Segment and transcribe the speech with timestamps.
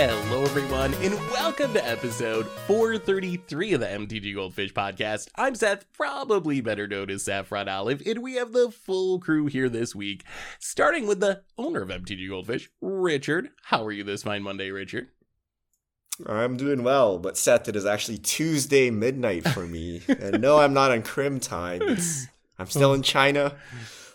[0.00, 5.28] Hello, everyone, and welcome to episode 433 of the MTG Goldfish podcast.
[5.34, 9.68] I'm Seth, probably better known as Saffron Olive, and we have the full crew here
[9.68, 10.22] this week,
[10.60, 13.50] starting with the owner of MTG Goldfish, Richard.
[13.64, 15.08] How are you this fine Monday, Richard?
[16.24, 20.02] I'm doing well, but Seth, it is actually Tuesday midnight for me.
[20.08, 21.82] and no, I'm not on Krim time.
[21.82, 23.56] It's, I'm still in China.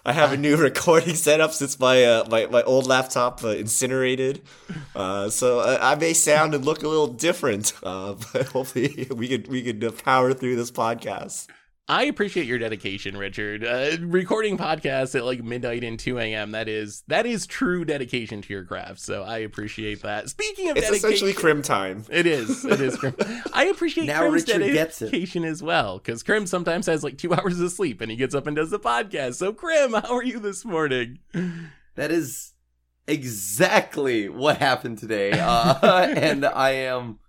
[0.06, 4.42] I have a new recording setup since my uh, my, my old laptop uh, incinerated.
[4.96, 9.28] Uh, so uh, I may sound and look a little different, uh, but hopefully we
[9.30, 11.48] could we could uh, power through this podcast.
[11.88, 13.66] I appreciate your dedication, Richard.
[13.66, 16.52] Uh, recording podcasts at like midnight and 2 a.m.
[16.52, 19.02] That is that is true dedication to your craft.
[19.02, 20.30] So I appreciate that.
[20.30, 22.06] Speaking of it's dedication, essentially Krim time.
[22.10, 22.64] It is.
[22.64, 23.16] It is Krim.
[23.54, 27.34] I appreciate Now Krim's Richard gets dedication as well because Crim sometimes has like two
[27.34, 29.36] hours of sleep and he gets up and does the podcast.
[29.36, 31.20] So Crim, how are you this morning?
[31.96, 32.54] That is
[33.08, 35.32] exactly what happened today.
[35.34, 37.20] Uh, and I am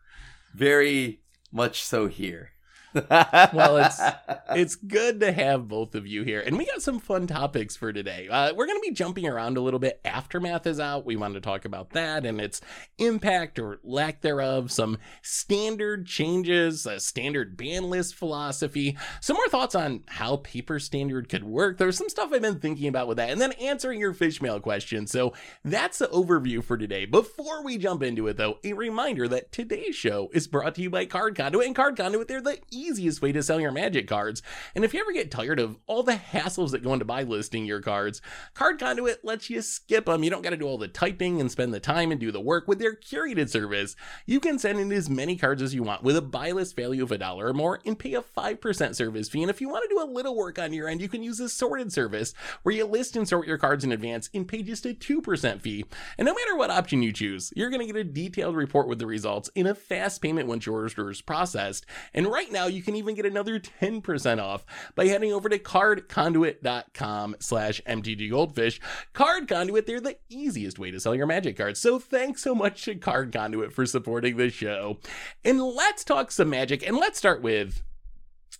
[0.55, 2.50] very much so here.
[2.95, 4.00] Well, it's
[4.50, 7.92] it's good to have both of you here, and we got some fun topics for
[7.92, 8.28] today.
[8.28, 10.00] Uh, we're going to be jumping around a little bit.
[10.05, 11.05] Aftermath is out.
[11.05, 12.61] We wanted to talk about that and its
[12.98, 14.70] impact or lack thereof.
[14.70, 18.97] Some standard changes, a standard ban list philosophy.
[19.20, 21.78] Some more thoughts on how paper standard could work.
[21.78, 24.61] There's some stuff I've been thinking about with that, and then answering your fish mail
[24.61, 25.06] question.
[25.06, 25.33] So
[25.65, 27.05] that's the overview for today.
[27.06, 30.91] Before we jump into it, though, a reminder that today's show is brought to you
[30.91, 34.42] by Card Conduit, and Card Conduit, they're the easiest way to sell your magic cards.
[34.74, 37.64] And if you ever get tired of all the hassles that go into buy listing
[37.64, 38.20] your cards,
[38.54, 40.22] Card Conduit lets you skip them.
[40.22, 42.41] You don't got to do all the typing and spend the time and do the
[42.41, 43.96] work with their curated service.
[44.26, 47.02] You can send in as many cards as you want with a buy list value
[47.02, 49.42] of a dollar or more and pay a 5% service fee.
[49.42, 51.41] And if you want to do a little work on your end, you can use
[51.41, 54.86] a sorted service where you list and sort your cards in advance and pay just
[54.86, 55.84] a 2% fee.
[56.19, 58.98] And no matter what option you choose, you're going to get a detailed report with
[58.98, 61.86] the results in a fast payment once your order is processed.
[62.12, 67.37] And right now, you can even get another 10% off by heading over to cardconduit.com
[67.41, 68.81] slash mtggoldfish.
[69.12, 71.81] Card Conduit, they're the easiest way to sell your magic cards.
[71.81, 74.98] So thanks so much to Card Conduit for supporting the show.
[75.44, 77.82] And let's talk some magic, and let's start with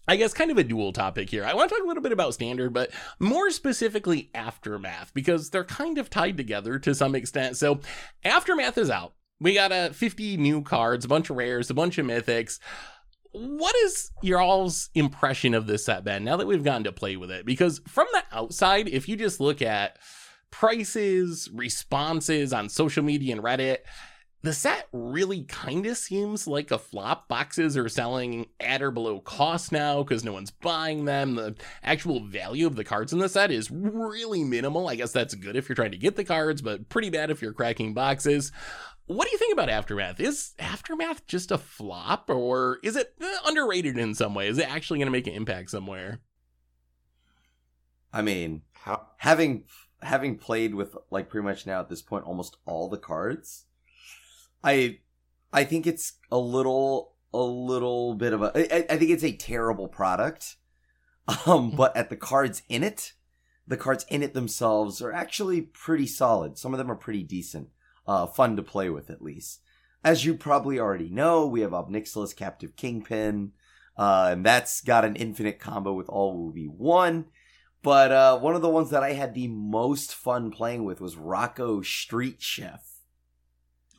[0.07, 1.45] I guess kind of a dual topic here.
[1.45, 5.65] I want to talk a little bit about standard, but more specifically aftermath, because they're
[5.65, 7.57] kind of tied together to some extent.
[7.57, 7.81] So
[8.23, 9.15] aftermath is out.
[9.41, 12.59] We got a 50 new cards, a bunch of rares, a bunch of mythics.
[13.35, 17.17] What is your all's impression of this set, Ben, now that we've gotten to play
[17.17, 17.45] with it?
[17.45, 19.99] Because from the outside, if you just look at
[20.53, 23.79] prices, responses on social media and Reddit,
[24.43, 27.27] the set really kind of seems like a flop.
[27.27, 31.35] Boxes are selling at or below cost now because no one's buying them.
[31.35, 34.89] The actual value of the cards in the set is really minimal.
[34.89, 37.43] I guess that's good if you're trying to get the cards, but pretty bad if
[37.43, 38.53] you're cracking boxes.
[39.07, 40.19] What do you think about Aftermath?
[40.19, 44.49] Is Aftermath just a flop or is it eh, underrated in some way?
[44.49, 46.21] Is it actually going to make an impact somewhere?
[48.13, 49.65] I mean, How having
[50.01, 53.67] having played with like pretty much now at this point almost all the cards,
[54.63, 55.01] I
[55.53, 59.37] I think it's a little a little bit of a I, I think it's a
[59.37, 60.57] terrible product.
[61.47, 63.15] Um, but at the cards in it,
[63.67, 66.59] the cards in it themselves are actually pretty solid.
[66.59, 67.69] Some of them are pretty decent,
[68.07, 69.61] uh, fun to play with at least.
[70.03, 73.53] As you probably already know, we have Ob Nixilis Captive Kingpin,
[73.97, 77.27] uh, and that's got an infinite combo with all will be one.
[77.83, 81.17] But uh, one of the ones that I had the most fun playing with was
[81.17, 82.83] Rocco Street Chef.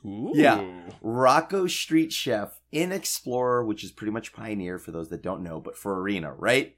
[0.04, 0.32] Ooh.
[0.34, 0.88] Yeah.
[1.00, 5.60] Rocco Street Chef in Explorer, which is pretty much Pioneer for those that don't know,
[5.60, 6.76] but for Arena, right?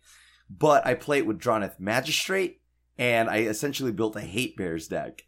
[0.51, 2.61] But I play it with Drannith Magistrate,
[2.97, 5.23] and I essentially built a Hate Bears deck.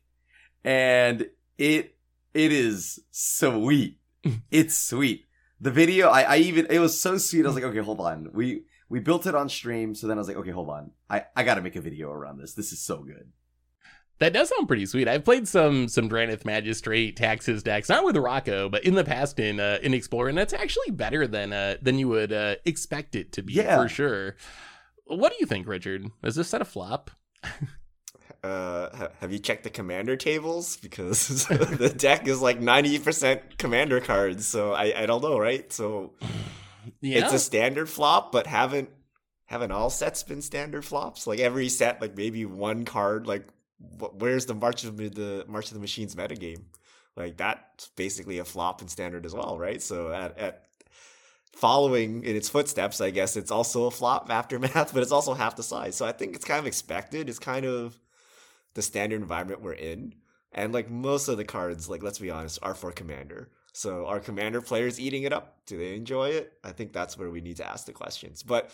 [0.65, 1.29] And
[1.61, 1.97] it
[2.35, 3.99] it is sweet.
[4.51, 5.27] it's sweet.
[5.61, 7.45] The video, I, I even it was so sweet.
[7.45, 8.31] I was like, okay, hold on.
[8.33, 10.91] We we built it on stream, so then I was like, okay, hold on.
[11.09, 12.55] I, I gotta make a video around this.
[12.55, 13.31] This is so good.
[14.21, 15.09] That does sound pretty sweet.
[15.09, 19.39] I've played some some Drannith Magistrate taxes decks, not with Rocco, but in the past
[19.39, 23.15] in uh, in Explorer, and that's actually better than uh, than you would uh, expect
[23.15, 23.77] it to be Yeah.
[23.77, 24.37] for sure.
[25.07, 26.07] What do you think, Richard?
[26.23, 27.11] Is this set a flop?
[28.43, 30.77] uh, have you checked the commander tables?
[30.77, 34.47] Because the deck is like ninety percent commander cards.
[34.47, 35.73] So I, I don't know, right?
[35.73, 36.13] So
[37.01, 38.91] Yeah, it's a standard flop, but haven't
[39.47, 41.27] haven't all sets been standard flops?
[41.27, 43.27] Like every set, like maybe one card.
[43.27, 43.49] Like
[43.99, 46.63] where's the March of the March of the Machines metagame?
[47.17, 49.83] Like that's basically a flop in standard as well, right?
[49.83, 50.67] So at, at
[51.55, 55.57] following in its footsteps, I guess it's also a flop aftermath, but it's also half
[55.57, 55.97] the size.
[55.97, 57.29] So I think it's kind of expected.
[57.29, 57.99] It's kind of
[58.75, 60.15] the standard environment we're in.
[60.53, 63.51] And like most of the cards, like let's be honest, are for commander.
[63.73, 65.59] So are commander players eating it up?
[65.67, 66.53] Do they enjoy it?
[66.65, 68.43] I think that's where we need to ask the questions.
[68.43, 68.71] But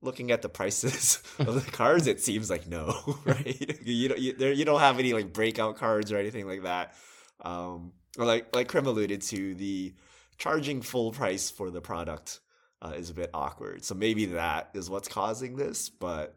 [0.00, 3.80] looking at the prices of the cards, it seems like no, right?
[3.84, 6.94] you don't you, there, you don't have any like breakout cards or anything like that.
[7.40, 9.94] Um, or like like Krim alluded to, the
[10.38, 12.40] charging full price for the product
[12.80, 13.84] uh, is a bit awkward.
[13.84, 15.88] So maybe that is what's causing this.
[15.88, 16.36] But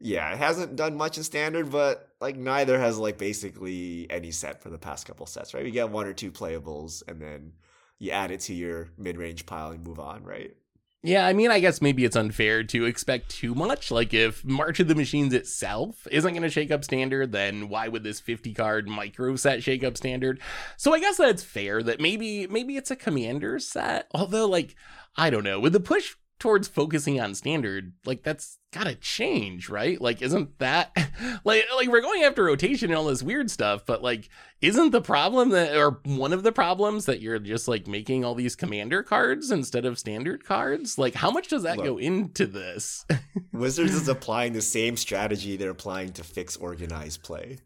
[0.00, 4.62] yeah, it hasn't done much in standard, but like neither has like basically any set
[4.62, 5.64] for the past couple sets, right?
[5.64, 7.52] You get one or two playables, and then
[7.98, 10.54] you add it to your mid range pile and move on, right?
[11.02, 13.92] Yeah, I mean, I guess maybe it's unfair to expect too much.
[13.92, 17.86] Like, if March of the Machines itself isn't going to shake up standard, then why
[17.86, 20.40] would this 50 card micro set shake up standard?
[20.76, 24.08] So I guess that's fair that maybe maybe it's a commander set.
[24.14, 24.74] Although, like,
[25.16, 30.00] I don't know, with the push towards focusing on standard, like that's gotta change, right?
[30.00, 30.94] Like, isn't that
[31.44, 34.28] like like we're going after rotation and all this weird stuff, but like,
[34.60, 38.34] isn't the problem that or one of the problems that you're just like making all
[38.34, 40.98] these commander cards instead of standard cards?
[40.98, 41.86] Like, how much does that Look.
[41.86, 43.06] go into this?
[43.52, 47.58] Wizards is applying the same strategy they're applying to fix organized play,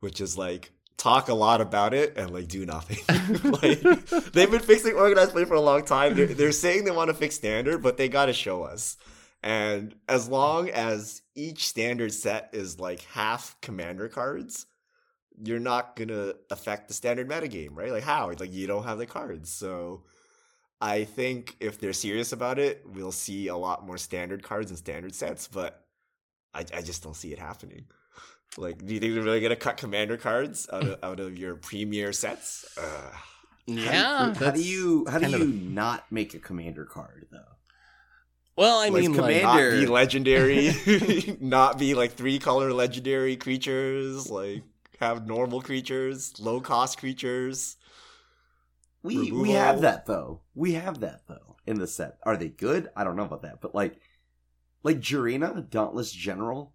[0.00, 2.98] which is like talk a lot about it and like do nothing.
[3.62, 3.80] like
[4.32, 6.14] they've been fixing organized play for a long time.
[6.14, 8.96] They're, they're saying they want to fix standard, but they got to show us.
[9.42, 14.66] And as long as each standard set is like half commander cards,
[15.42, 17.90] you're not gonna affect the standard metagame, right?
[17.90, 18.30] Like how?
[18.38, 20.04] Like you don't have the cards, so.
[20.80, 24.76] I think if they're serious about it, we'll see a lot more standard cards and
[24.76, 25.82] standard sets, but
[26.52, 27.86] I, I just don't see it happening.
[28.56, 31.56] Like, do you think they're really gonna cut commander cards out of out of your
[31.56, 32.76] premier sets?
[32.78, 33.10] Uh,
[33.66, 34.18] yeah.
[34.18, 37.38] How, do- how do you how do you of- not make a commander card though?
[38.56, 40.72] Well, I like, mean, like, not be legendary,
[41.40, 44.30] not be like three color legendary creatures.
[44.30, 44.62] Like
[45.00, 47.76] have normal creatures, low cost creatures.
[49.02, 50.42] We we have that though.
[50.54, 52.18] We have that though in the set.
[52.22, 52.90] Are they good?
[52.96, 53.96] I don't know about that, but like
[54.82, 56.73] like Jirina, Dauntless General.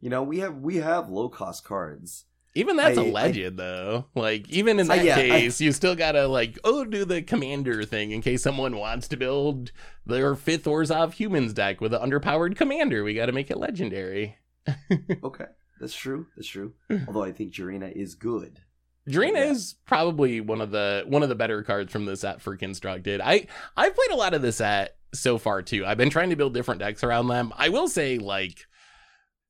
[0.00, 2.24] You know, we have we have low cost cards.
[2.54, 4.06] even that's a I- I- legend, though.
[4.14, 7.22] Like, even in Uh, that yeah, I- case, you still gotta like, oh, do the
[7.22, 9.70] commander thing in case someone wants to build
[10.06, 13.04] their fifth Orzhov humans deck with an underpowered commander.
[13.04, 14.38] We gotta make it legendary.
[15.22, 15.44] Okay,
[15.80, 16.26] that's true.
[16.36, 16.74] That's true.
[17.06, 18.60] Although I think Jirina is good.
[19.08, 19.50] Drina Yeah.
[19.52, 23.20] is probably one of the one of the better cards from the set for constructed.
[23.22, 23.46] I
[23.76, 25.86] I've played a lot of the set so far too.
[25.86, 27.52] I've been trying to build different decks around them.
[27.56, 28.66] I will say like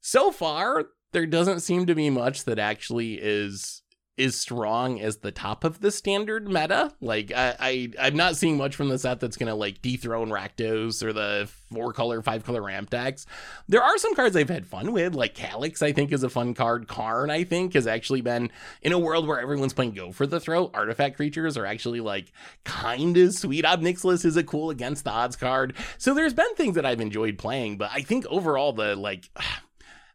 [0.00, 3.82] so far there doesn't seem to be much that actually is
[4.18, 6.92] is strong as the top of the standard meta.
[7.00, 11.04] Like I, I I'm not seeing much from the set that's gonna like dethrone Rakdos
[11.04, 13.26] or the four color, five color ramp decks.
[13.68, 16.52] There are some cards I've had fun with, like Calix, I think is a fun
[16.54, 16.88] card.
[16.88, 18.50] Karn, I think, has actually been
[18.82, 20.72] in a world where everyone's playing go for the throat.
[20.74, 22.32] Artifact creatures are actually like
[22.64, 23.64] kind of sweet.
[23.64, 25.74] Ob Nixilis is a cool against the odds card.
[25.96, 29.30] So there's been things that I've enjoyed playing, but I think overall the like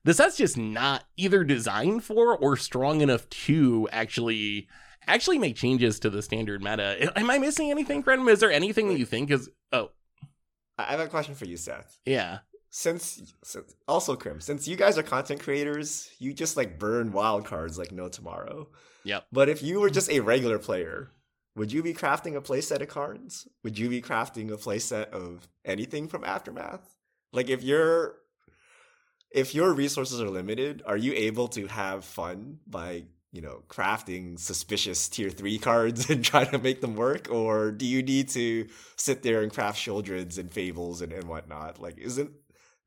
[0.04, 4.68] the set's just not either designed for or strong enough to actually
[5.08, 7.12] actually make changes to the standard meta.
[7.18, 8.30] Am I missing anything, Kren?
[8.30, 9.92] Is there anything that you think is oh
[10.78, 12.00] I I have a question for you, Seth.
[12.06, 12.40] yeah.
[12.76, 17.46] Since, since also Krim, since you guys are content creators, you just like burn wild
[17.46, 18.68] cards like no tomorrow.
[19.04, 19.28] Yep.
[19.32, 21.12] But if you were just a regular player,
[21.56, 23.48] would you be crafting a playset of cards?
[23.64, 26.98] Would you be crafting a playset of anything from Aftermath?
[27.31, 28.16] Like if you're
[29.33, 34.40] if your resources are limited, are you able to have fun by, you know, crafting
[34.40, 38.68] suspicious tier 3 cards and trying to make them work or do you need to
[38.95, 41.81] sit there and craft Sheoldreds and Fables and, and whatnot?
[41.81, 42.31] Like isn't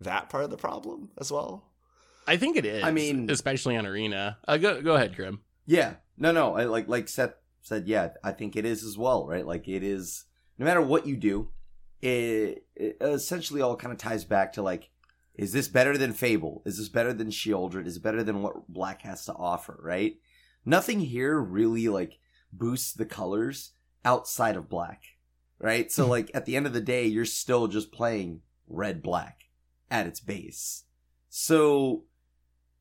[0.00, 1.64] that part of the problem as well?
[2.28, 2.82] I think it is.
[2.84, 4.38] I mean- especially on Arena.
[4.46, 5.40] Uh, go go ahead, Grim.
[5.66, 5.94] Yeah.
[6.16, 6.54] No, no.
[6.56, 7.86] I like like Seth said.
[7.86, 9.26] Yeah, I think it is as well.
[9.26, 9.46] Right.
[9.46, 10.24] Like it is.
[10.58, 11.50] No matter what you do,
[12.00, 14.88] it, it essentially all kind of ties back to like,
[15.36, 16.62] is this better than Fable?
[16.64, 17.86] Is this better than Sheoldred?
[17.86, 19.78] Is it better than what Black has to offer?
[19.82, 20.16] Right.
[20.64, 22.18] Nothing here really like
[22.52, 23.72] boosts the colors
[24.04, 25.02] outside of Black.
[25.58, 25.92] Right.
[25.92, 29.44] So like at the end of the day, you're still just playing red black
[29.90, 30.84] at its base.
[31.28, 32.04] So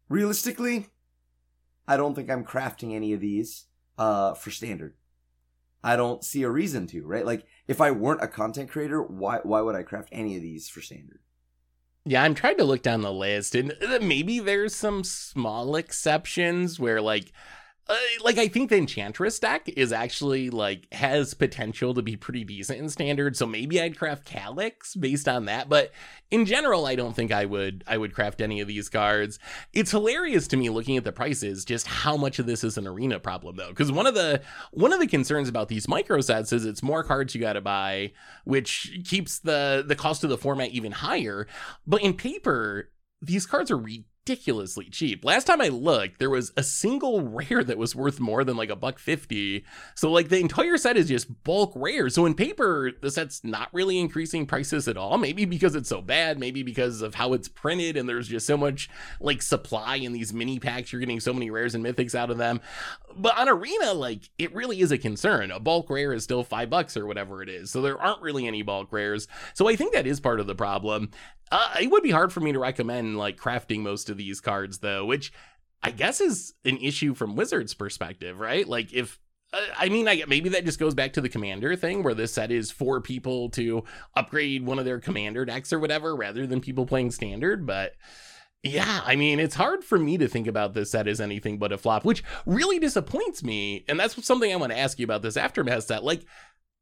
[0.09, 0.87] realistically,
[1.87, 3.65] I don't think I'm crafting any of these
[3.97, 4.95] uh, for standard.
[5.83, 7.25] I don't see a reason to, right?
[7.25, 10.67] Like if I weren't a content creator, why why would I craft any of these
[10.67, 11.19] for standard?
[12.07, 16.79] Yeah, I'm trying to look down the list, and uh, maybe there's some small exceptions
[16.79, 17.31] where, like,
[17.87, 22.43] uh, like I think the Enchantress deck is actually like has potential to be pretty
[22.43, 25.69] decent in standard, so maybe I'd craft Calix based on that.
[25.69, 25.91] But
[26.31, 29.37] in general, I don't think I would I would craft any of these cards.
[29.71, 32.87] It's hilarious to me looking at the prices, just how much of this is an
[32.87, 33.69] arena problem though.
[33.69, 37.03] Because one of the one of the concerns about these micro sets is it's more
[37.03, 38.13] cards you got to buy,
[38.45, 41.45] which keeps the the cost of the format even higher.
[41.85, 42.89] But in paper,
[43.21, 43.77] these cards are
[44.27, 45.23] ridiculously cheap.
[45.23, 48.69] Last time I looked, there was a single rare that was worth more than like
[48.69, 49.63] a buck fifty.
[49.93, 52.09] So like the entire set is just bulk rare.
[52.09, 55.19] So in paper, the set's not really increasing prices at all.
[55.19, 58.57] Maybe because it's so bad, maybe because of how it's printed and there's just so
[58.57, 58.89] much
[59.19, 60.91] like supply in these mini packs.
[60.91, 62.61] You're getting so many rares and mythics out of them.
[63.15, 65.51] But on arena, like it really is a concern.
[65.51, 67.69] A bulk rare is still five bucks or whatever it is.
[67.69, 69.27] So there aren't really any bulk rares.
[69.53, 71.11] So I think that is part of the problem.
[71.51, 74.79] Uh, it would be hard for me to recommend like crafting most of these cards
[74.79, 75.31] though, which
[75.83, 78.67] I guess is an issue from Wizards' perspective, right?
[78.67, 79.19] Like if
[79.53, 82.33] uh, I mean, I maybe that just goes back to the commander thing where this
[82.33, 83.83] set is for people to
[84.15, 87.65] upgrade one of their commander decks or whatever rather than people playing standard.
[87.65, 87.93] But
[88.63, 91.71] yeah, I mean, it's hard for me to think about this set as anything but
[91.71, 93.85] a flop, which really disappoints me.
[93.87, 96.03] And that's something I want to ask you about this aftermath set.
[96.03, 96.25] Like,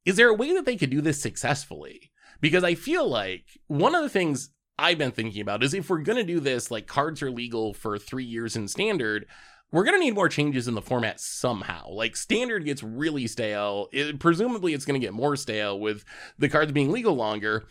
[0.06, 2.13] is there a way that they could do this successfully?
[2.44, 6.00] Because I feel like one of the things I've been thinking about is if we're
[6.00, 9.28] going to do this, like cards are legal for three years in standard,
[9.72, 11.90] we're going to need more changes in the format somehow.
[11.90, 13.88] Like standard gets really stale.
[13.94, 16.04] It, presumably, it's going to get more stale with
[16.38, 17.64] the cards being legal longer.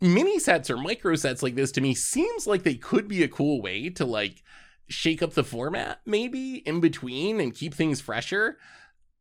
[0.00, 3.28] Mini sets or micro sets like this to me seems like they could be a
[3.28, 4.44] cool way to like
[4.86, 8.58] shake up the format maybe in between and keep things fresher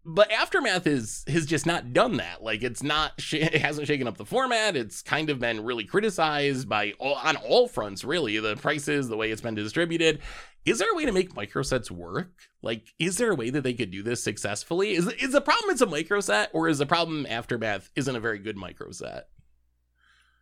[0.09, 2.43] but aftermath is has just not done that.
[2.43, 4.75] Like it's not it hasn't shaken up the format.
[4.75, 8.37] It's kind of been really criticized by all, on all fronts really.
[8.39, 10.19] The prices the way it's been distributed.
[10.65, 12.31] Is there a way to make microsets work?
[12.61, 14.91] Like is there a way that they could do this successfully?
[14.91, 18.39] Is is the problem it's a microset or is the problem aftermath isn't a very
[18.39, 19.23] good microset?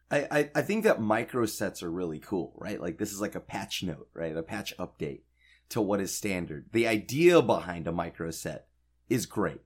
[0.09, 2.79] I, I, I think that microsets are really cool, right?
[2.79, 4.36] Like this is like a patch note, right?
[4.36, 5.24] A patch update
[5.69, 6.67] to what is standard.
[6.71, 8.62] The idea behind a microset
[9.09, 9.61] is great.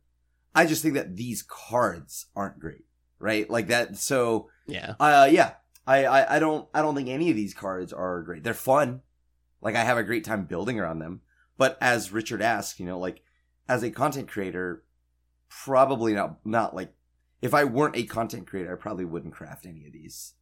[0.53, 2.85] I just think that these cards aren't great,
[3.19, 3.49] right?
[3.49, 3.97] Like that.
[3.97, 5.53] So yeah, uh, yeah.
[5.87, 8.43] I, I, I don't, I don't think any of these cards are great.
[8.43, 9.01] They're fun.
[9.61, 11.21] Like I have a great time building around them.
[11.57, 13.23] But as Richard asked, you know, like
[13.67, 14.83] as a content creator,
[15.49, 16.93] probably not, not like
[17.41, 20.33] if I weren't a content creator, I probably wouldn't craft any of these.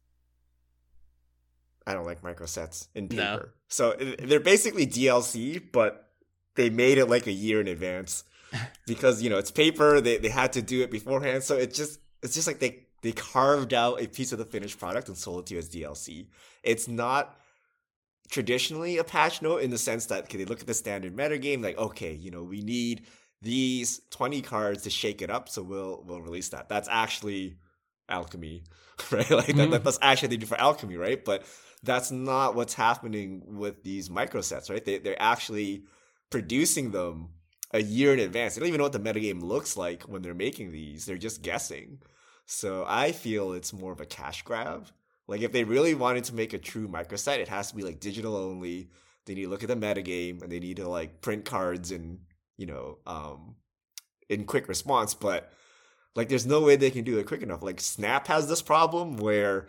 [1.86, 3.22] I don't like micro sets in paper.
[3.22, 3.48] No.
[3.68, 6.10] So they're basically DLC, but
[6.54, 8.24] they made it like a year in advance
[8.86, 10.00] because you know it's paper.
[10.00, 13.12] They they had to do it beforehand, so it just it's just like they they
[13.12, 16.26] carved out a piece of the finished product and sold it to you as DLC.
[16.62, 17.36] It's not
[18.30, 21.62] traditionally a patch note in the sense that okay, they look at the standard metagame
[21.62, 23.06] like okay, you know we need
[23.42, 26.68] these 20 cards to shake it up, so we'll we'll release that.
[26.68, 27.56] That's actually
[28.08, 28.64] alchemy,
[29.10, 29.30] right?
[29.30, 29.70] Like mm-hmm.
[29.70, 31.24] that, that's actually they do for alchemy, right?
[31.24, 31.44] But
[31.82, 34.84] that's not what's happening with these micro sets, right?
[34.84, 35.84] They they're actually
[36.30, 37.30] producing them
[37.72, 38.54] a year in advance.
[38.54, 41.06] They don't even know what the metagame looks like when they're making these.
[41.06, 42.00] They're just guessing.
[42.46, 44.88] So I feel it's more of a cash grab.
[45.28, 48.00] Like if they really wanted to make a true microset, it has to be like
[48.00, 48.90] digital only.
[49.26, 52.18] They need to look at the metagame and they need to like print cards and
[52.56, 53.54] you know um
[54.28, 55.14] in quick response.
[55.14, 55.52] But
[56.16, 57.62] like there's no way they can do it quick enough.
[57.62, 59.68] Like Snap has this problem where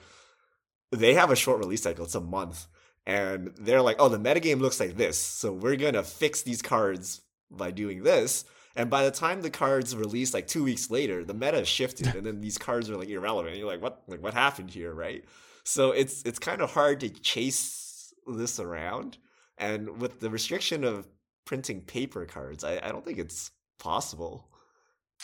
[0.92, 2.06] they have a short release cycle.
[2.06, 2.66] It's a month.
[3.06, 5.18] And they're like, oh, the metagame looks like this.
[5.20, 8.46] So we're gonna fix these cards by doing this.
[8.76, 12.26] And by the time the cards release like two weeks later, the meta shifted, and
[12.26, 13.58] then these cards are like irrelevant.
[13.58, 14.04] you're like, what?
[14.08, 15.26] Like what happened here, right?
[15.64, 19.18] So it's it's kind of hard to chase this around.
[19.58, 21.08] And with the restriction of
[21.46, 24.48] printing paper cards, I, I don't think it's possible.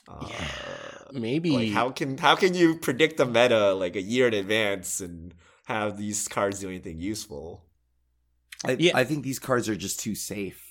[0.08, 1.52] Uh, yeah, maybe.
[1.52, 5.34] Like how can how can you predict the meta like a year in advance and
[5.66, 7.64] have these cards do anything useful?
[8.66, 8.92] I, yeah.
[8.96, 10.67] I think these cards are just too safe.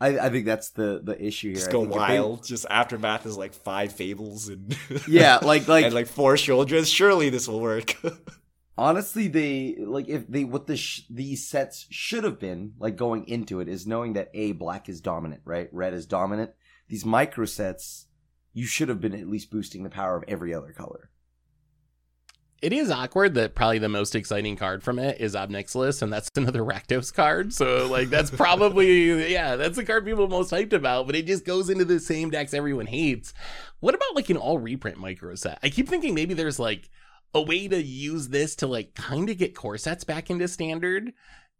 [0.00, 1.56] I, I think that's the the issue here.
[1.56, 2.42] Just go wild.
[2.42, 4.76] They, just aftermath is like five fables and
[5.08, 6.94] yeah, like like and like four Sheoldreds.
[6.94, 7.96] Surely this will work.
[8.78, 13.28] honestly, they like if they what the sh- these sets should have been like going
[13.28, 15.68] into it is knowing that a black is dominant, right?
[15.72, 16.52] Red is dominant.
[16.88, 18.06] These micro sets,
[18.54, 21.10] you should have been at least boosting the power of every other color
[22.62, 26.12] it is awkward that probably the most exciting card from it is Ob Nixilis, and
[26.12, 27.52] that's another Rakdos card.
[27.52, 31.44] So like that's probably yeah, that's the card people most hyped about, but it just
[31.44, 33.32] goes into the same decks everyone hates.
[33.80, 35.58] What about like an all reprint micro set?
[35.62, 36.90] I keep thinking maybe there's like
[37.34, 41.12] a way to use this to like kind of get core sets back into standard.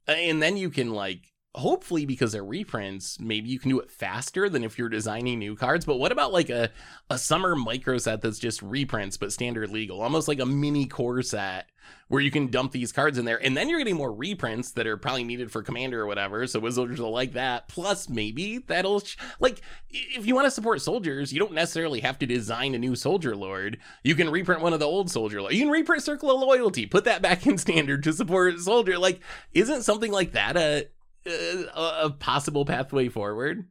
[0.09, 3.91] Uh, and then you can like hopefully because they're reprints, maybe you can do it
[3.91, 5.85] faster than if you're designing new cards.
[5.85, 6.71] But what about like a,
[7.09, 11.23] a summer micro set that's just reprints but standard legal, almost like a mini core
[11.23, 11.67] set
[12.07, 14.87] where you can dump these cards in there, and then you're getting more reprints that
[14.87, 16.47] are probably needed for commander or whatever.
[16.47, 17.69] So wizards will like that.
[17.69, 22.19] Plus, maybe that'll sh- like if you want to support soldiers, you don't necessarily have
[22.21, 23.79] to design a new soldier lord.
[24.05, 25.41] You can reprint one of the old soldier.
[25.41, 28.99] lord You can reprint Circle of Loyalty, put that back in standard to support soldier.
[28.99, 29.21] Like,
[29.53, 30.89] isn't something like that a
[31.27, 31.67] a,
[32.05, 33.67] a possible pathway forward?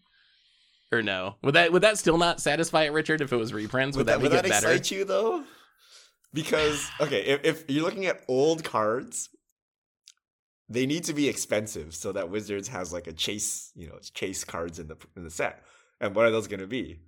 [0.91, 1.35] Or no?
[1.43, 3.21] Would that would that still not satisfy it, Richard?
[3.21, 4.71] If it was reprints, would, Would that, that would make that it better?
[4.71, 5.43] excite you though?
[6.33, 9.29] Because okay, if, if you're looking at old cards,
[10.67, 14.43] they need to be expensive so that Wizards has like a chase, you know, chase
[14.43, 15.63] cards in the in the set.
[16.01, 16.99] And what are those going to be?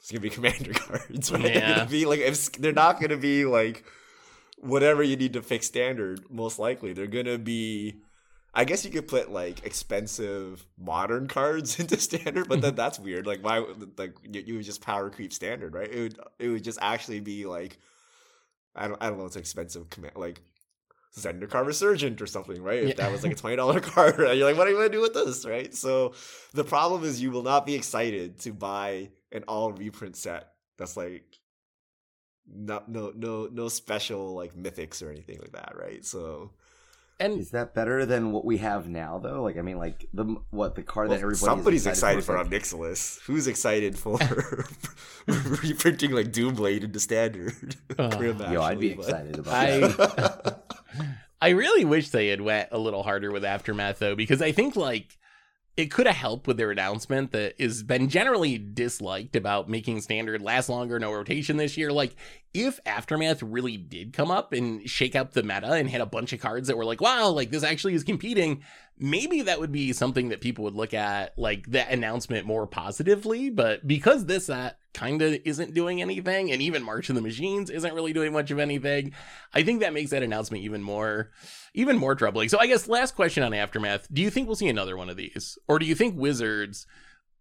[0.00, 1.42] It's going to be commander cards, right?
[1.42, 1.74] They're Yeah.
[1.76, 3.84] going to be like if they're not going to be like
[4.58, 6.30] whatever you need to fix standard.
[6.30, 8.02] Most likely, they're going to be.
[8.52, 12.76] I guess you could put like expensive modern cards into standard, but then mm-hmm.
[12.76, 13.26] that's weird.
[13.26, 13.64] Like why?
[13.96, 15.90] Like you, you would just power creep standard, right?
[15.90, 17.78] It would it would just actually be like
[18.74, 19.26] I don't I don't know.
[19.26, 20.40] It's expensive command like
[21.16, 22.82] Zendikar Resurgent or something, right?
[22.82, 22.94] If Yeah.
[22.96, 24.36] that was like a twenty dollar card, right?
[24.36, 25.72] You're like, what are you gonna do with this, right?
[25.74, 26.14] So
[26.52, 30.96] the problem is you will not be excited to buy an all reprint set that's
[30.96, 31.38] like
[32.52, 36.04] not no no no special like mythics or anything like that, right?
[36.04, 36.52] So
[37.20, 39.42] And Is that better than what we have now, though?
[39.42, 42.36] Like, I mean, like the what the card well, that everybody somebody's excited, is for
[42.36, 43.20] like, Ob Nixilis.
[43.26, 44.16] Who's excited for
[45.26, 47.76] reprinting like Doomblade into standard?
[47.98, 48.18] Uh, Ugh.
[48.18, 50.62] Grim, Yo, I'd be but- excited about I- that.
[51.42, 54.76] I really wish they had went a little harder with Aftermath though, because I think
[54.76, 55.16] like
[55.80, 60.42] it could have helped with their announcement that has been generally disliked about making standard
[60.42, 61.90] last longer, no rotation this year.
[61.90, 62.14] Like,
[62.52, 66.34] if Aftermath really did come up and shake up the meta and had a bunch
[66.34, 68.62] of cards that were like, wow, like this actually is competing,
[69.00, 73.50] maybe that would be something that people would look at like that announcement more positively.
[73.50, 77.70] But because this that kind of isn't doing anything, and even March of the Machines
[77.70, 79.12] isn't really doing much of anything,
[79.54, 81.30] I think that makes that announcement even more
[81.74, 82.48] even more troubling.
[82.48, 85.16] So I guess last question on Aftermath, do you think we'll see another one of
[85.16, 85.56] these?
[85.68, 86.86] Or do you think Wizards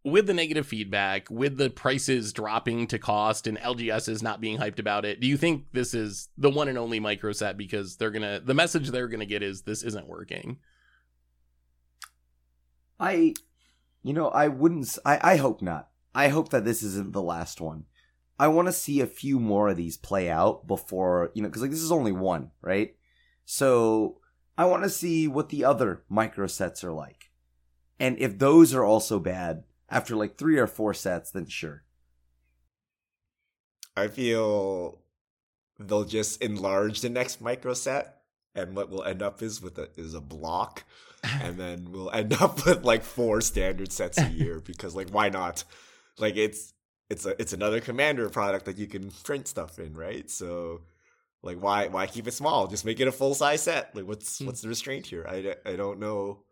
[0.03, 4.57] with the negative feedback, with the prices dropping to cost and LGS is not being
[4.57, 7.97] hyped about it, do you think this is the one and only micro set because
[7.97, 10.57] they're to the message they're to get is this isn't working?
[12.99, 13.33] I,
[14.03, 14.97] you know, I wouldn't.
[15.05, 15.89] I I hope not.
[16.13, 17.85] I hope that this isn't the last one.
[18.39, 21.61] I want to see a few more of these play out before, you know, because
[21.61, 22.95] like this is only one, right?
[23.45, 24.19] So
[24.57, 27.31] I want to see what the other micro sets are like,
[27.99, 31.83] and if those are also bad after like three or four sets, then sure.
[33.97, 35.01] I feel
[35.77, 38.21] they'll just enlarge the next micro set,
[38.55, 40.85] and what we'll end up is with a is a block,
[41.23, 45.29] and then we'll end up with like four standard sets a year because like why
[45.29, 45.63] not?
[46.17, 46.73] Like it's
[47.09, 50.29] it's a it's another commander product that you can print stuff in, right?
[50.29, 50.81] So
[51.41, 52.67] like why why keep it small?
[52.67, 53.95] Just make it a full size set.
[53.95, 54.45] Like what's Hmm.
[54.45, 55.25] what's the restraint here?
[55.27, 56.43] I, I don't know.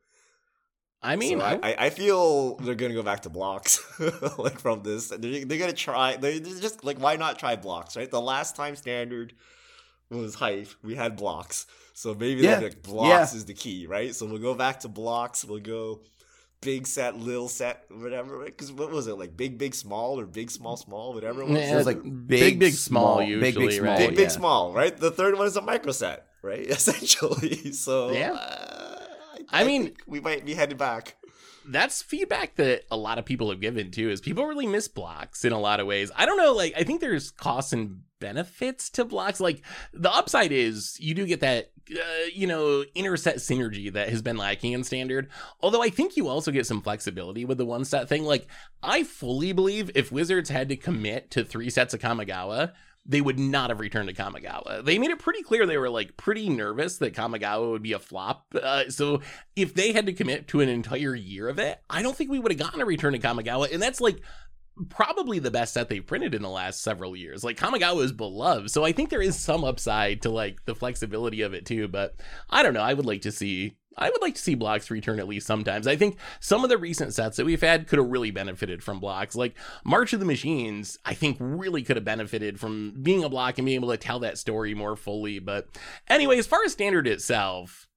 [1.02, 3.80] I mean, So I, I, I, feel they're gonna go back to blocks,
[4.40, 5.10] like from this.
[5.10, 6.16] They're, they're gonna try.
[6.18, 8.10] They they're just like why not try blocks, right?
[8.10, 9.34] The last time standard
[10.10, 14.16] was hype, we had blocks, so maybe Yeah, like blocks is the key, right?
[14.16, 15.44] So we'll go back to blocks.
[15.44, 16.02] We'll go
[16.62, 18.44] big set, little set, whatever.
[18.46, 19.36] Because what was it like?
[19.36, 21.42] Big, big, small, or big, small, small, whatever.
[21.42, 21.60] It was.
[21.60, 24.28] Yeah, So it's like big, big, big, small, big, big, usually, small, big, big, yeah.
[24.30, 24.96] small, right?
[24.96, 26.66] The third one is a micro set, right?
[26.78, 27.74] Essentially.
[27.74, 28.32] So Yeah.
[28.32, 29.04] uh,
[29.50, 31.17] I mean- think we might be headed back.
[31.70, 35.44] That's feedback that a lot of people have given too is people really miss blocks
[35.46, 36.12] in a lot of ways.
[36.16, 39.40] I don't know like i think there's costs and benefits to blocks.
[39.40, 39.62] Like
[39.94, 44.38] the upside is you do get that uh, you know interset synergy that has been
[44.38, 45.30] lacking in standard.
[45.62, 48.24] Although i think you also get some flexibility with the one set thing.
[48.24, 48.48] Like
[48.82, 52.74] i fully believe if wizards had to commit to three sets of kamigawa
[53.08, 54.84] they would not have returned to Kamigawa.
[54.84, 58.00] They made it pretty clear they were like pretty nervous that Kamigawa would be a
[58.00, 58.46] flop.
[58.54, 59.22] Uh, so
[59.56, 62.40] if they had to commit to an entire year of it, I don't think we
[62.40, 63.72] would have gotten a return to Kamigawa.
[63.74, 64.22] And that's like
[64.90, 67.44] probably the best set they've printed in the last several years.
[67.44, 68.70] Like Kamigawa is beloved.
[68.72, 71.88] So I think there is some upside to like the flexibility of it too.
[71.88, 72.16] But
[72.50, 72.82] I don't know.
[72.82, 73.78] I would like to see.
[73.98, 75.88] I would like to see blocks return at least sometimes.
[75.88, 79.00] I think some of the recent sets that we've had could have really benefited from
[79.00, 79.36] blocks.
[79.36, 83.58] Like March of the Machines, I think really could have benefited from being a block
[83.58, 85.40] and being able to tell that story more fully.
[85.40, 85.68] But
[86.08, 87.88] anyway, as far as standard itself,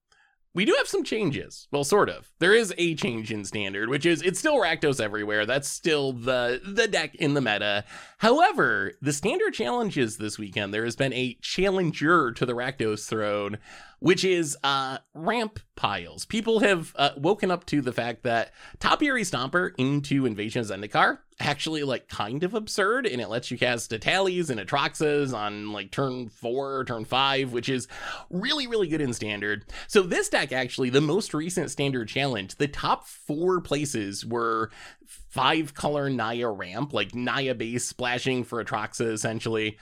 [0.53, 1.69] we do have some changes.
[1.71, 2.33] Well, sort of.
[2.41, 5.47] There is a change in standard, which is it's still Rakdos everywhere.
[5.47, 7.85] That's still the the deck in the meta.
[8.19, 13.59] However, the standard challenges this weekend, there has been a challenger to the Rakdos throne.
[14.01, 16.25] Which is uh, ramp piles.
[16.25, 21.19] People have uh, woken up to the fact that Topiary Stomper into Invasion of Zendikar
[21.39, 25.91] actually like kind of absurd, and it lets you cast Etalis and Atraxas on like
[25.91, 27.89] turn four, turn five, which is
[28.31, 29.65] really really good in standard.
[29.87, 34.71] So this deck actually, the most recent standard challenge, the top four places were
[35.07, 39.79] five color Naya ramp, like Naya base splashing for Atraxa essentially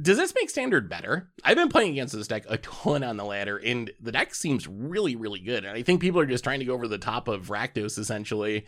[0.00, 1.30] does this make standard better?
[1.44, 4.66] I've been playing against this deck a ton on the ladder, and the deck seems
[4.66, 5.64] really, really good.
[5.64, 8.64] And I think people are just trying to go over the top of Rakdos essentially.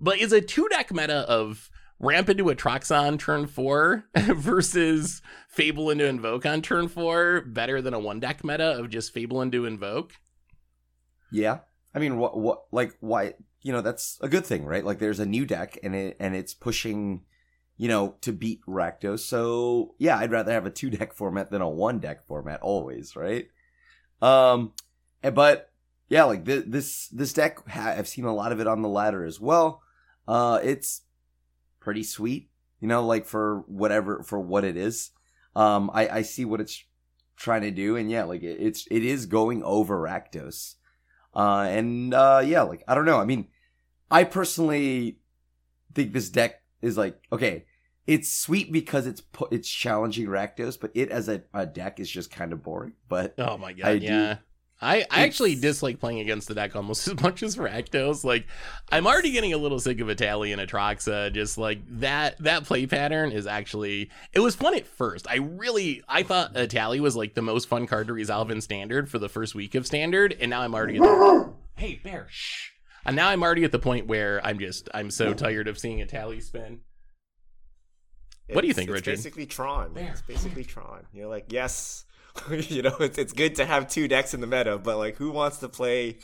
[0.00, 6.06] But is a two deck meta of ramp into Atraxa turn four versus Fable into
[6.06, 10.14] Invoke on turn four better than a one deck meta of just Fable into Invoke?
[11.30, 11.60] Yeah.
[11.94, 14.84] I mean, what, what, like, why, you know, that's a good thing, right?
[14.84, 17.22] Like, there's a new deck and it, and it's pushing
[17.76, 19.20] you know, to beat Rakdos.
[19.20, 23.16] So yeah, I'd rather have a two deck format than a one deck format always,
[23.16, 23.48] right?
[24.22, 24.72] Um,
[25.22, 25.70] but
[26.08, 29.40] yeah, like this this deck, I've seen a lot of it on the ladder as
[29.40, 29.82] well.
[30.28, 31.02] Uh, it's
[31.80, 35.10] pretty sweet, you know, like for whatever for what it is.
[35.56, 36.84] Um, I I see what it's
[37.36, 40.74] trying to do, and yeah, like it, it's it is going over Rakdos.
[41.34, 43.18] Uh, and uh, yeah, like I don't know.
[43.18, 43.48] I mean,
[44.10, 45.18] I personally
[45.94, 47.64] think this deck is like okay,
[48.06, 52.10] it's sweet because it's pu- it's challenging Rakdos, but it as a, a deck is
[52.10, 52.92] just kind of boring.
[53.08, 54.34] But oh my god, I yeah.
[54.34, 54.40] Do,
[54.82, 58.22] I, I actually dislike playing against the deck almost as much as Rakdos.
[58.22, 58.46] Like,
[58.92, 61.32] I'm already getting a little sick of Etali and Atraxa.
[61.32, 65.26] Just like that that play pattern is actually it was fun at first.
[65.28, 69.08] I really I thought Etali was like the most fun card to resolve in standard
[69.08, 70.98] for the first week of standard, and now I'm already
[71.76, 72.73] hey bear shh.
[73.06, 75.98] And now I'm already at the point where I'm just I'm so tired of seeing
[75.98, 76.80] Etali spin.
[78.50, 79.14] What do you think, Richard?
[79.14, 79.36] it's Richard?
[79.36, 79.96] Basically Tron.
[79.96, 81.06] It's basically Tron.
[81.12, 82.04] You're like, yes,
[82.50, 85.30] you know, it's it's good to have two decks in the meta, but like, who
[85.30, 86.18] wants to play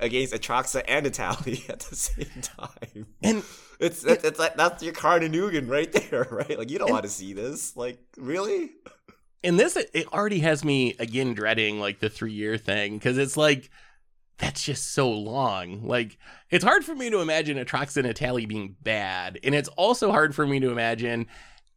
[0.00, 3.06] against Atraxa and Etali at the same time?
[3.22, 3.42] And
[3.78, 6.58] it's it, it's like that's your Karn and Ugin right there, right?
[6.58, 7.76] Like, you don't want to see this.
[7.76, 8.70] Like, really?
[9.44, 13.36] And this it already has me again dreading like the three year thing because it's
[13.36, 13.70] like
[14.38, 15.86] that's just so long.
[15.86, 16.18] Like,
[16.50, 19.38] it's hard for me to imagine Atraxa and Etali being bad.
[19.44, 21.26] And it's also hard for me to imagine,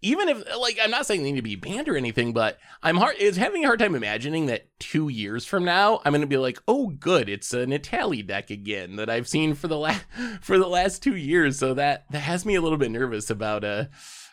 [0.02, 2.98] even if, like, I'm not saying they need to be banned or anything, but I'm
[2.98, 6.28] hard, it's having a hard time imagining that two years from now, I'm going to
[6.28, 10.06] be like, oh, good, it's an Etali deck again that I've seen for the last,
[10.42, 11.60] for the last two years.
[11.60, 13.86] So that, that has me a little bit nervous about, uh,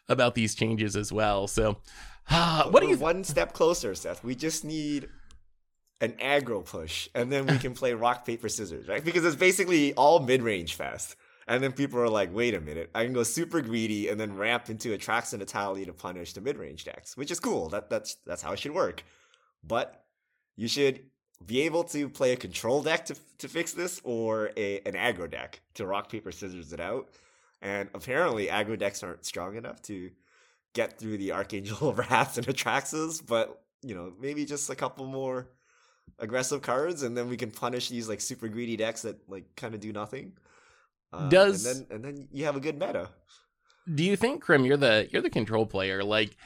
[0.08, 1.46] about these changes as well.
[1.48, 1.78] So,
[2.30, 4.24] uh, what do you, th- one step closer, Seth?
[4.24, 5.08] We just need
[6.02, 9.04] an aggro push, and then we can play rock paper scissors, right?
[9.04, 11.16] Because it's basically all mid range fast.
[11.46, 14.36] And then people are like, wait a minute, I can go super greedy and then
[14.36, 17.68] ramp into Atraxa and Etali to punish the mid range decks, which is cool.
[17.68, 19.04] That that's that's how it should work.
[19.64, 20.04] But
[20.56, 21.00] you should
[21.46, 25.30] be able to play a control deck to to fix this or a an aggro
[25.30, 27.10] deck to rock paper scissors it out.
[27.60, 30.10] And apparently aggro decks aren't strong enough to
[30.74, 35.06] get through the Archangel of Wrath and Atraxas, but you know, maybe just a couple
[35.06, 35.48] more
[36.22, 39.74] aggressive cards, and then we can punish these like super greedy decks that like kind
[39.74, 40.32] of do nothing.
[41.12, 43.11] Uh, Does and then and then you have a good meta.
[43.92, 46.02] Do you think, Krim, you're the you're the control player?
[46.02, 46.37] Like,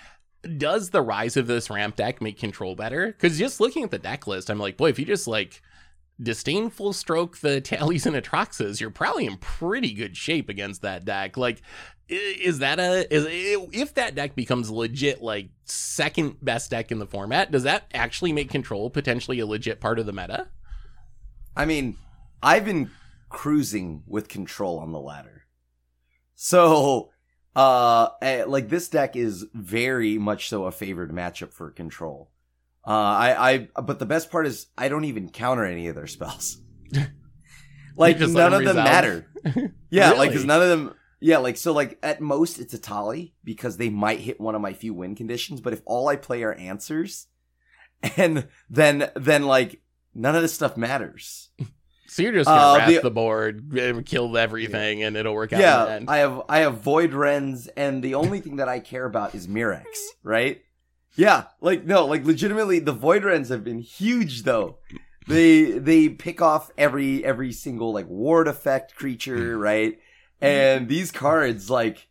[0.56, 3.08] does the rise of this ramp deck make control better?
[3.08, 5.62] Because just looking at the deck list, I'm like, boy, if you just like
[6.20, 11.37] disdainful stroke the Etalis and Atraxas, you're probably in pretty good shape against that deck.
[11.37, 11.62] Like,
[12.09, 13.26] is that a is
[13.72, 18.33] if that deck becomes legit like second best deck in the format does that actually
[18.33, 20.46] make control potentially a legit part of the meta?
[21.57, 21.96] I mean
[22.42, 22.90] i've been
[23.29, 25.42] cruising with control on the ladder.
[26.37, 27.11] So
[27.57, 32.31] uh eh, like this deck is very much so a favored matchup for control
[32.87, 36.07] uh i i but the best part is i don't even counter any of their
[36.07, 36.61] spells
[37.96, 39.27] like none of them matter
[39.90, 40.18] yeah really?
[40.18, 43.88] like because none of them yeah, like so like at most it's Etali because they
[43.88, 47.29] might hit one of my few win conditions, but if all I play are answers
[48.16, 49.81] and then then like
[50.14, 51.51] none of this stuff matters.
[52.09, 55.53] So you're just gonna uh, wrap the, the, board, eh, kill everything, and it'll work
[55.53, 55.61] out.
[55.61, 59.35] Yeah, I have I have Void Rends, and the only thing that I care about
[59.35, 59.85] is Mirrex,
[60.22, 60.62] right?
[61.16, 64.79] Yeah, like no, like legitimately, the Void Rends have been huge though.
[65.26, 69.61] They they pick off every every single like ward effect creature, hmm.
[69.61, 69.98] right?
[70.40, 72.09] And these cards, like,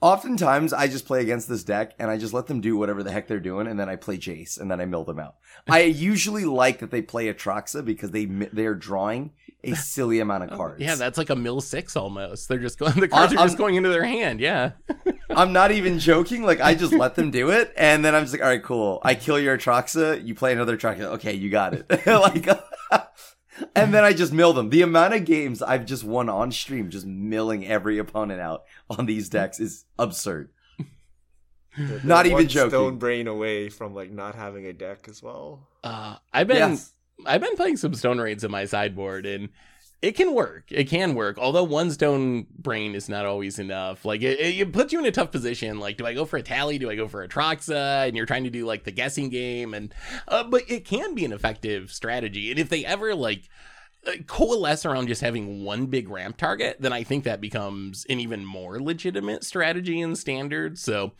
[0.00, 3.10] oftentimes I just play against this deck and I just let them do whatever the
[3.10, 5.34] heck they're doing, and then I play Jace and then I mill them out.
[5.68, 9.32] I usually like that they play Atraxa because they they are drawing
[9.64, 10.80] a silly amount of oh, cards.
[10.82, 12.48] Yeah, that's like a mill six almost.
[12.48, 14.40] They're just going the cards are just going into their hand.
[14.40, 14.72] Yeah.
[15.30, 16.42] I'm not even joking.
[16.42, 19.00] Like I just let them do it, and then I'm just like, all right, cool.
[19.02, 21.00] I kill your Atraxa, you play another Atraxa.
[21.00, 21.86] Okay, you got it.
[22.06, 22.46] like,
[23.74, 24.70] and then I just mill them.
[24.70, 29.06] The amount of games I've just won on stream, just milling every opponent out on
[29.06, 30.50] these decks, is absurd.
[31.76, 32.70] They're Not even joking.
[32.70, 35.68] Stone brain away from like not having a deck as well.
[35.84, 36.92] Uh, I've been Yes.
[37.24, 39.50] I've been playing some stone raids in my sideboard and
[40.00, 40.66] it can work.
[40.70, 41.38] It can work.
[41.38, 44.04] Although one stone brain is not always enough.
[44.04, 45.80] Like it, it, puts you in a tough position.
[45.80, 46.78] Like, do I go for Etali?
[46.78, 48.06] Do I go for Atraxa?
[48.06, 49.74] And you're trying to do like the guessing game.
[49.74, 49.92] And
[50.28, 52.50] uh, but it can be an effective strategy.
[52.50, 53.48] And if they ever like
[54.06, 58.20] uh, coalesce around just having one big ramp target, then I think that becomes an
[58.20, 60.78] even more legitimate strategy in standard.
[60.78, 61.12] So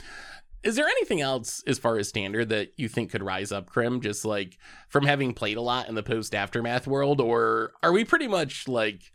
[0.63, 4.01] is there anything else as far as standard that you think could rise up, Krim?
[4.01, 8.05] Just like from having played a lot in the post aftermath world, or are we
[8.05, 9.13] pretty much like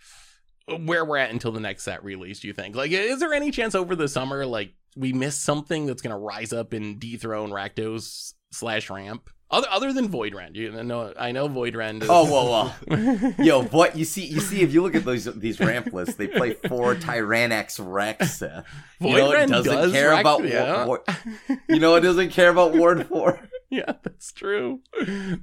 [0.67, 2.39] where we're at until the next set release?
[2.39, 2.75] Do you think?
[2.75, 6.53] Like, is there any chance over the summer like we miss something that's gonna rise
[6.53, 9.29] up and dethrone Rakdos slash Ramp?
[9.53, 12.01] Other other than Void Rend, you know, I know Void Rend.
[12.03, 12.09] Is...
[12.11, 13.33] Oh well, well.
[13.37, 14.25] Yo, what you see?
[14.25, 18.41] You see, if you look at those these ramp lists, they play four Tyrranax Rex.
[18.41, 18.63] Uh,
[18.99, 20.85] you know, Rend doesn't does care Rex- about yeah.
[20.85, 23.39] war, war- You know, it doesn't care about Ward Four.
[23.69, 24.81] yeah, that's true.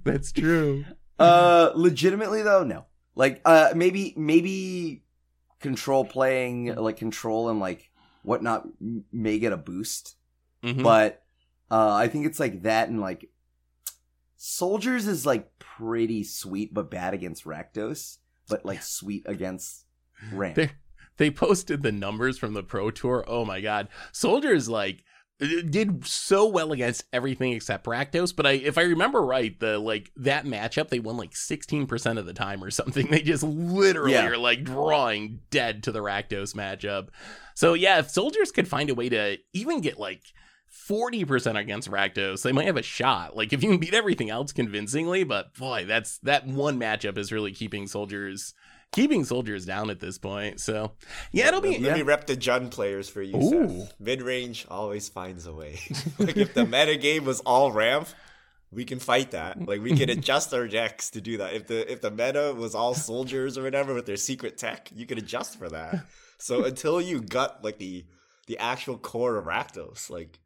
[0.05, 0.85] That's true.
[1.19, 2.87] Uh, legitimately though, no.
[3.15, 5.05] Like, uh, maybe maybe
[5.61, 7.91] control playing like control and like
[8.23, 8.67] whatnot
[9.13, 10.17] may get a boost,
[10.65, 10.83] Mhm.
[10.83, 11.23] but
[11.71, 13.29] uh, I think it's like that and like
[14.43, 18.17] soldiers is like pretty sweet but bad against Rakdos,
[18.49, 19.85] but like sweet against
[20.33, 20.57] Ramp.
[20.57, 20.71] They-
[21.17, 25.05] they posted the numbers from the pro tour oh my god soldiers like
[25.43, 29.79] uh, did so well against everything except Rakdos, but I if I remember right, the
[29.79, 33.07] like that matchup they won like 16% of the time or something.
[33.11, 34.29] They just literally Yeah.
[34.29, 37.09] are like drawing dead to the Rakdos matchup.
[37.55, 40.23] So yeah, if soldiers could find a way to even get like
[40.73, 43.37] 40% against Rakdos, they might have a shot.
[43.37, 47.33] Like if you can beat everything else convincingly, but boy, that's that one matchup is
[47.33, 48.55] really keeping soldiers
[48.93, 50.61] keeping soldiers down at this point.
[50.61, 50.93] So
[51.33, 53.87] yeah, it'll be Let, let me rep the Jund players for you.
[53.99, 55.79] Mid range always finds a way.
[56.19, 58.09] like if the meta game was all ramp,
[58.73, 59.65] we can fight that.
[59.67, 61.55] Like we can adjust our decks to do that.
[61.55, 65.07] If the if the meta was all soldiers or whatever with their secret tech, you
[65.07, 66.07] could adjust for that.
[66.39, 68.05] So until you gut like the
[68.47, 70.39] the actual core of Rakdos, like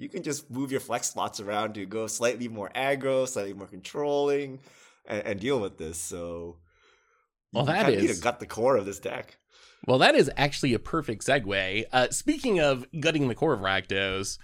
[0.00, 3.66] you can just move your flex slots around to go slightly more aggro, slightly more
[3.66, 4.58] controlling,
[5.04, 5.98] and, and deal with this.
[5.98, 6.56] So
[7.52, 9.36] Well, that kinda need to gut the core of this deck.
[9.86, 11.84] Well, that is actually a perfect segue.
[11.92, 14.38] Uh, speaking of gutting the core of Rakdos,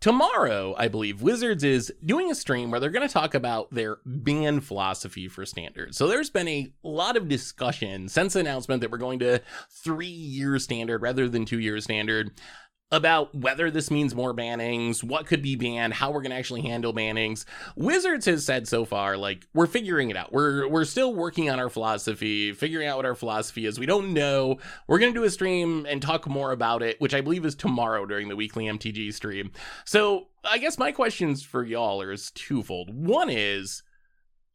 [0.00, 3.98] tomorrow, I believe, Wizards is doing a stream where they're going to talk about their
[4.06, 5.94] ban philosophy for standard.
[5.94, 10.06] So there's been a lot of discussion since the announcement that we're going to three
[10.06, 12.30] year standard rather than two year standard
[12.90, 16.62] about whether this means more bannings, what could be banned, how we're going to actually
[16.62, 17.44] handle bannings.
[17.76, 20.32] Wizards has said so far, like we're figuring it out.
[20.32, 23.78] We're we're still working on our philosophy, figuring out what our philosophy is.
[23.78, 24.58] We don't know.
[24.86, 28.06] We're gonna do a stream and talk more about it, which I believe is tomorrow
[28.06, 29.50] during the weekly MTG stream.
[29.84, 32.94] So I guess my questions for y'all are twofold.
[32.94, 33.82] One is.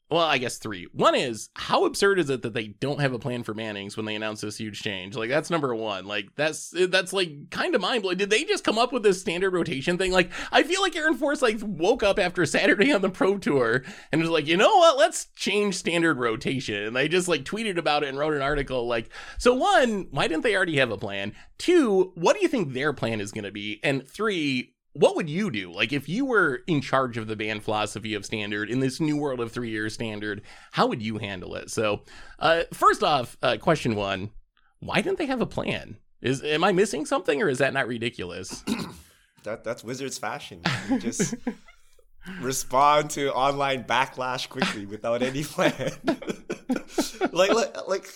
[0.09, 0.87] Well, I guess three.
[0.91, 4.05] One is how absurd is it that they don't have a plan for bannings when
[4.05, 5.15] they announce this huge change?
[5.15, 6.05] Like that's number one.
[6.05, 8.17] Like that's that's like kind of mind blowing.
[8.17, 10.11] Did they just come up with this standard rotation thing?
[10.11, 13.83] Like I feel like Aaron Forsythe like woke up after Saturday on the Pro Tour
[14.11, 14.97] and was like, you know what?
[14.97, 16.83] Let's change standard rotation.
[16.83, 18.87] And they just like tweeted about it and wrote an article.
[18.87, 21.33] Like, so one, why didn't they already have a plan?
[21.57, 23.79] Two, what do you think their plan is going to be?
[23.83, 25.71] And three, what would you do?
[25.71, 29.17] Like, if you were in charge of the band philosophy of standard in this new
[29.17, 31.69] world of three year standard, how would you handle it?
[31.71, 32.01] So,
[32.39, 34.31] uh, first off, uh, question one
[34.79, 35.97] why didn't they have a plan?
[36.21, 38.63] Is am I missing something, or is that not ridiculous?
[39.43, 40.61] That that's Wizards fashion.
[40.89, 41.35] You just
[42.39, 45.91] respond to online backlash quickly without any plan.
[47.33, 48.07] like, like, like,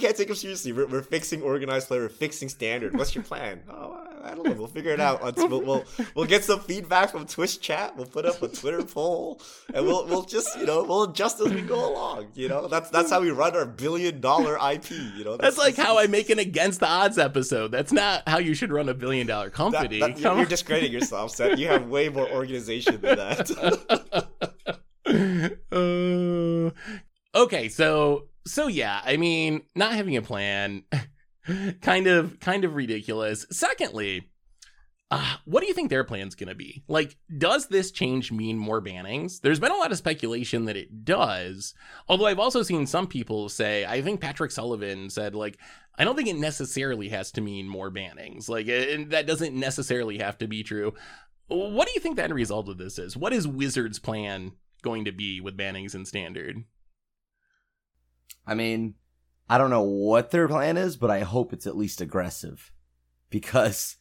[0.00, 0.72] can't take them seriously.
[0.72, 1.98] We're, we're fixing organized play.
[1.98, 2.96] We're fixing standard.
[2.96, 3.64] What's your plan?
[3.68, 4.52] Oh, I don't know.
[4.54, 5.22] We'll figure it out.
[5.24, 5.84] Let's- We'll, we'll
[6.14, 7.96] we'll get some feedback from Twitch chat.
[7.96, 9.40] We'll put up a Twitter poll,
[9.72, 12.28] and we'll we'll just you know we'll adjust as we go along.
[12.34, 14.90] You know that's that's how we run our billion dollar IP.
[14.90, 17.70] You know That's like how I make an against the odds episode.
[17.70, 20.00] That's not how you should run a billion dollar That, company.
[20.00, 21.58] that, you're, you're discrediting yourself, Seth.
[21.58, 24.26] You have way more organization than that.
[25.72, 26.70] Uh,
[27.34, 30.82] okay, so so yeah, I mean, not having a plan,
[31.80, 33.46] kind of kind of ridiculous.
[33.50, 34.28] Secondly,
[35.08, 36.82] Uh, what do you think their plan's going to be?
[36.88, 39.40] Like, does this change mean more bannings?
[39.40, 41.74] There's been a lot of speculation that it does.
[42.08, 45.58] Although I've also seen some people say, I think Patrick Sullivan said, like,
[45.96, 48.48] I don't think it necessarily has to mean more bannings.
[48.48, 50.92] Like, and that doesn't necessarily have to be true.
[51.46, 53.16] What do you think the end result of this is?
[53.16, 56.64] What is Wizards' plan going to be with bannings and standard?
[58.44, 58.94] I mean,
[59.48, 62.72] I don't know what their plan is, but I hope it's at least aggressive.
[63.30, 63.96] Because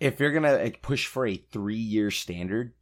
[0.00, 2.74] if you're gonna like, push for a three year standard,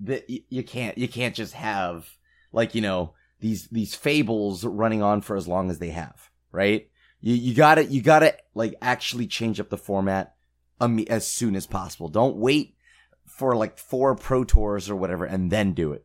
[0.00, 2.08] that you can't you can't just have
[2.52, 6.88] like you know these these fables running on for as long as they have, right?
[7.20, 10.34] You you gotta you gotta like actually change up the format
[10.80, 12.08] um, as soon as possible.
[12.08, 12.76] Don't wait
[13.26, 16.04] for like four pro tours or whatever and then do it.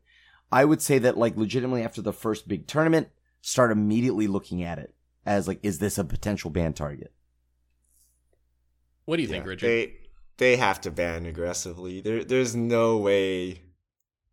[0.52, 3.10] I would say that like legitimately after the first big tournament,
[3.42, 4.94] start immediately looking at it
[5.26, 7.12] as like, is this a potential ban target?
[9.06, 9.68] What do you think, Richard?
[9.68, 9.94] They
[10.38, 12.02] they have to ban aggressively.
[12.02, 13.62] There there's no way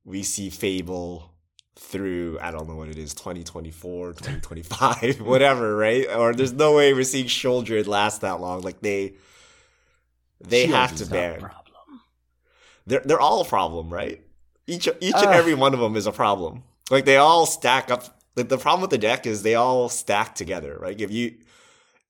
[0.05, 1.33] we see Fable
[1.77, 6.93] through I don't know what it is 2024 2025 whatever right or there's no way
[6.93, 9.15] we're seeing Sheoldred last that long like they
[10.41, 12.01] they Shields have to is not a ban problem.
[12.87, 14.21] they're they're all a problem, right?
[14.67, 15.35] Each each and Ugh.
[15.35, 16.65] every one of them is a problem.
[16.91, 18.20] Like they all stack up.
[18.37, 21.01] Like the problem with the deck is they all stack together, right?
[21.01, 21.35] If you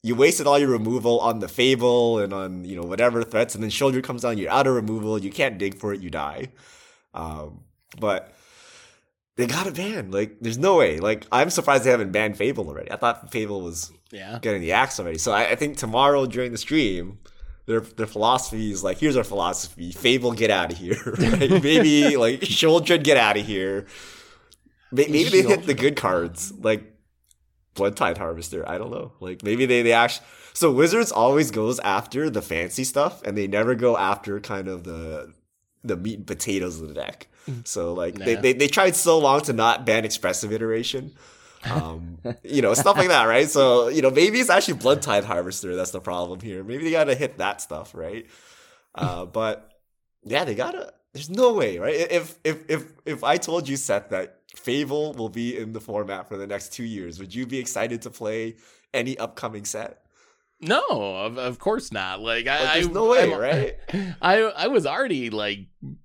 [0.03, 3.63] you wasted all your removal on the Fable and on you know whatever threats, and
[3.63, 5.19] then Sheoldred comes down, you're out of removal.
[5.19, 6.49] You can't dig for it, you die.
[7.15, 7.65] Um,
[7.99, 8.35] but
[9.37, 10.11] they got to ban.
[10.11, 11.01] Like there's no way.
[11.01, 12.91] Like I'm surprised they haven't banned Fable already.
[12.91, 14.39] I thought Fable was yeah.
[14.41, 15.19] getting the axe already.
[15.19, 17.19] So I, I think tomorrow during the stream,
[17.67, 20.97] their their philosophy is like, here's our philosophy: Fable, get out of here.
[21.19, 21.63] Right?
[21.63, 23.87] Maybe like Children, get out of here.
[24.93, 26.85] May- Maybe they hit the good cards, like
[27.75, 28.69] Bloodtithe Harvester.
[28.69, 29.13] I don't know.
[29.21, 30.27] Like maybe they they actually.
[30.53, 34.85] So Wizards always goes after the fancy stuff, and they never go after kind of
[34.85, 35.33] the
[35.85, 37.29] the meat and potatoes of the deck.
[37.65, 41.13] So like they, they they tried so long to not ban expressive iteration.
[41.65, 43.49] Um, you know, stuff like that, right?
[43.49, 46.65] So, you know, maybe it's actually Bloodtithe Harvester that's the problem here.
[46.65, 48.27] Maybe they gotta hit that stuff, right?
[48.95, 49.71] Uh, but
[50.25, 51.95] yeah, they gotta there's no way, right?
[51.95, 56.29] If if if if I told you, Seth, that Fable will be in the format
[56.29, 58.57] for the next two years, would you be excited to play
[58.93, 60.03] any upcoming set?
[60.63, 62.21] No, of, of course not.
[62.21, 63.77] Like, I, Like, there's I- no way, I'm- right?
[64.21, 65.61] I I was already like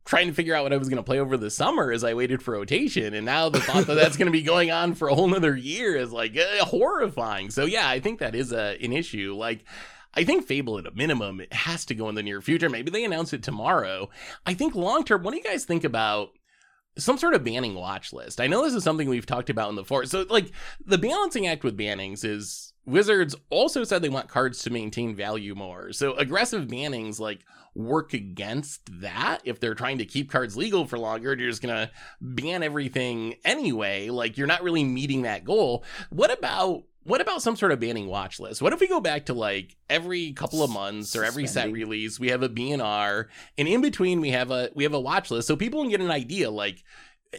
[0.06, 2.14] trying to figure out what I was going to play over the summer as I
[2.14, 5.10] waited for rotation, and now the thought that that's going to be going on for
[5.10, 7.50] a whole nother year is like uh, horrifying.
[7.50, 9.34] So yeah, I think that is a an issue.
[9.36, 9.66] Like.
[10.18, 12.70] I think Fable at a minimum it has to go in the near future.
[12.70, 14.10] Maybe they announce it tomorrow.
[14.46, 16.30] I think long term, what do you guys think about
[16.98, 18.40] some sort of banning watch list?
[18.40, 20.12] I know this is something we've talked about in the forest.
[20.12, 20.52] So like
[20.86, 25.56] the balancing act with bannings is Wizards also said they want cards to maintain value
[25.56, 25.92] more.
[25.92, 30.98] So aggressive bannings like work against that if they're trying to keep cards legal for
[30.98, 35.84] longer you're just going to ban everything anyway like you're not really meeting that goal
[36.10, 38.62] what about what about some sort of banning watch list?
[38.62, 42.20] What if we go back to like every couple of months or every set release
[42.20, 45.48] we have a bnr and in between we have a we have a watch list
[45.48, 46.84] so people can get an idea like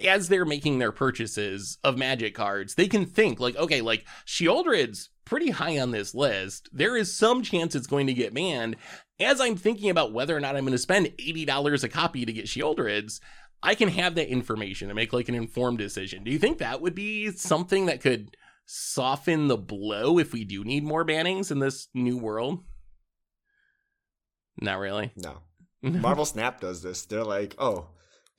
[0.07, 5.11] as they're making their purchases of magic cards they can think like okay like Sheoldred's
[5.25, 6.71] pretty high on this list.
[6.73, 8.77] There is some chance it's going to get banned.
[9.21, 12.33] As I'm thinking about whether or not I'm going to spend $80 a copy to
[12.33, 13.21] get Sheoldreds,
[13.63, 16.23] I can have that information and make like an informed decision.
[16.23, 20.65] Do you think that would be something that could soften the blow if we do
[20.65, 22.65] need more bannings in this new world?
[24.61, 25.13] Not really.
[25.17, 25.39] No.
[25.83, 27.05] Marvel Snap does this.
[27.05, 27.89] They're like, oh,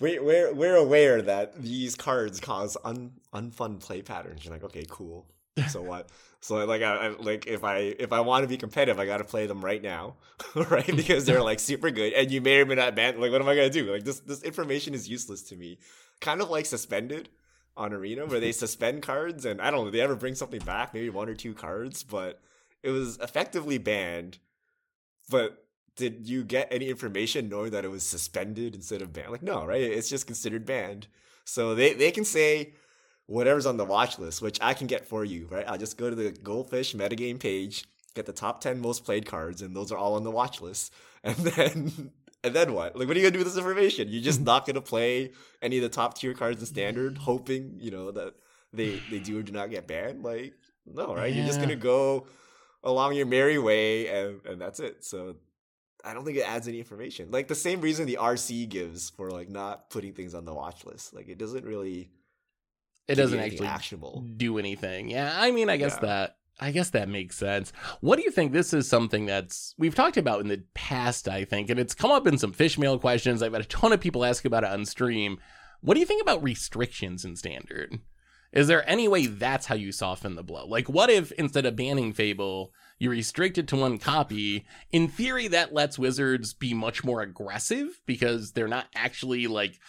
[0.01, 4.43] we, we're we're aware that these cards cause un, unfun play patterns.
[4.43, 5.27] You're like, okay, cool.
[5.69, 6.09] So what?
[6.39, 9.17] so like, I, I like if I if I want to be competitive, I got
[9.17, 10.15] to play them right now,
[10.55, 10.85] right?
[10.85, 13.19] Because they're like super good, and you may or may not ban.
[13.19, 13.91] Like, what am I gonna do?
[13.91, 15.79] Like this this information is useless to me.
[16.19, 17.29] Kind of like suspended
[17.77, 19.91] on Arena, where they suspend cards, and I don't know.
[19.91, 20.93] They ever bring something back?
[20.93, 22.41] Maybe one or two cards, but
[22.83, 24.39] it was effectively banned.
[25.29, 29.31] But did you get any information knowing that it was suspended instead of banned?
[29.31, 29.81] Like, no, right?
[29.81, 31.07] It's just considered banned.
[31.43, 32.73] So they, they can say
[33.25, 35.67] whatever's on the watch list, which I can get for you, right?
[35.67, 37.85] I'll just go to the Goldfish metagame page,
[38.15, 40.93] get the top 10 most played cards, and those are all on the watch list.
[41.23, 42.11] And then.
[42.43, 42.95] And then what?
[42.95, 44.08] Like, what are you gonna do with this information?
[44.10, 47.91] You're just not gonna play any of the top tier cards in standard, hoping you
[47.91, 48.36] know that
[48.73, 50.23] they they do or do not get banned.
[50.23, 50.54] Like,
[50.86, 51.34] no, right?
[51.34, 52.28] You're just gonna go
[52.84, 55.04] along your merry way, and and that's it.
[55.04, 55.38] So
[56.06, 57.32] I don't think it adds any information.
[57.32, 60.86] Like the same reason the RC gives for like not putting things on the watch
[60.86, 61.13] list.
[61.13, 62.12] Like it doesn't really
[63.08, 64.23] It doesn't actually actionable.
[64.38, 65.10] do anything.
[65.10, 66.08] Yeah, I mean, I guess Yeah.
[66.08, 67.71] that I guess that makes sense.
[68.01, 68.51] What do you think?
[68.51, 72.12] This is something that's we've talked about in the past, I think, and it's come
[72.12, 73.43] up in some fish mail questions.
[73.43, 75.39] I've had a ton of people ask about it on stream.
[75.81, 77.99] What do you think about restrictions in standard?
[78.51, 80.65] Is there any way that's how you soften the blow?
[80.65, 84.65] Like, what if instead of banning Fable, you restrict it to one copy?
[84.91, 89.79] In theory, that lets Wizards be much more aggressive because they're not actually like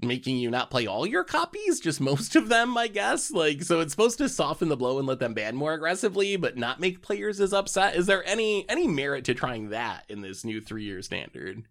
[0.00, 3.30] making you not play all your copies, just most of them, I guess.
[3.30, 6.56] Like, so it's supposed to soften the blow and let them ban more aggressively, but
[6.56, 7.96] not make players as upset.
[7.96, 11.64] Is there any any merit to trying that in this new three year standard?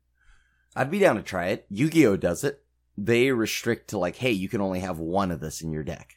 [0.75, 1.65] I'd be down to try it.
[1.69, 2.63] Yu-Gi-Oh does it.
[2.97, 6.15] They restrict to like, hey, you can only have one of this in your deck.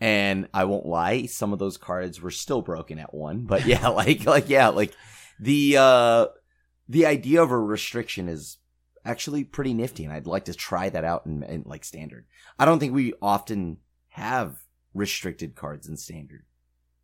[0.00, 3.88] And I won't lie, some of those cards were still broken at one, but yeah,
[3.88, 4.94] like like yeah, like
[5.40, 6.26] the uh
[6.88, 8.58] the idea of a restriction is
[9.06, 12.26] actually pretty nifty, and I'd like to try that out in, in like standard.
[12.58, 13.78] I don't think we often
[14.08, 14.56] have
[14.94, 16.44] restricted cards in standard.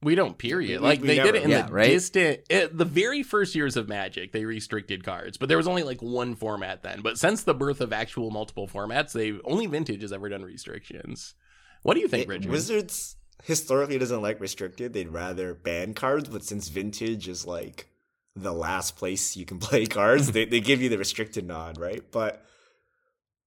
[0.03, 0.36] We don't.
[0.36, 0.80] Period.
[0.80, 1.88] We- like we they never- did it in yeah, the right?
[1.88, 4.32] distant, it, the very first years of Magic.
[4.32, 7.03] They restricted cards, but there was only like one format then.
[7.03, 11.34] But since the birth of actual multiple formats, they only Vintage has ever done restrictions.
[11.82, 12.50] What do you think, It- Richard?
[12.50, 14.92] Wizards historically doesn't like restricted.
[14.92, 17.86] They'd rather ban cards, but since vintage is like
[18.35, 22.03] the last place you can play cards, they, they give you the restricted nod, right?
[22.11, 22.45] But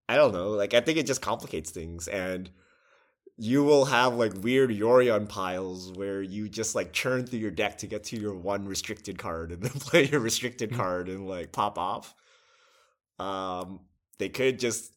[0.07, 0.49] I don't know.
[0.49, 2.49] Like I think it just complicates things and
[3.37, 7.79] you will have like weird Yorion piles where you just like churn through your deck
[7.79, 11.51] to get to your one restricted card and then play your restricted card and like
[11.51, 12.13] pop off.
[13.19, 13.81] Um
[14.17, 14.94] they could just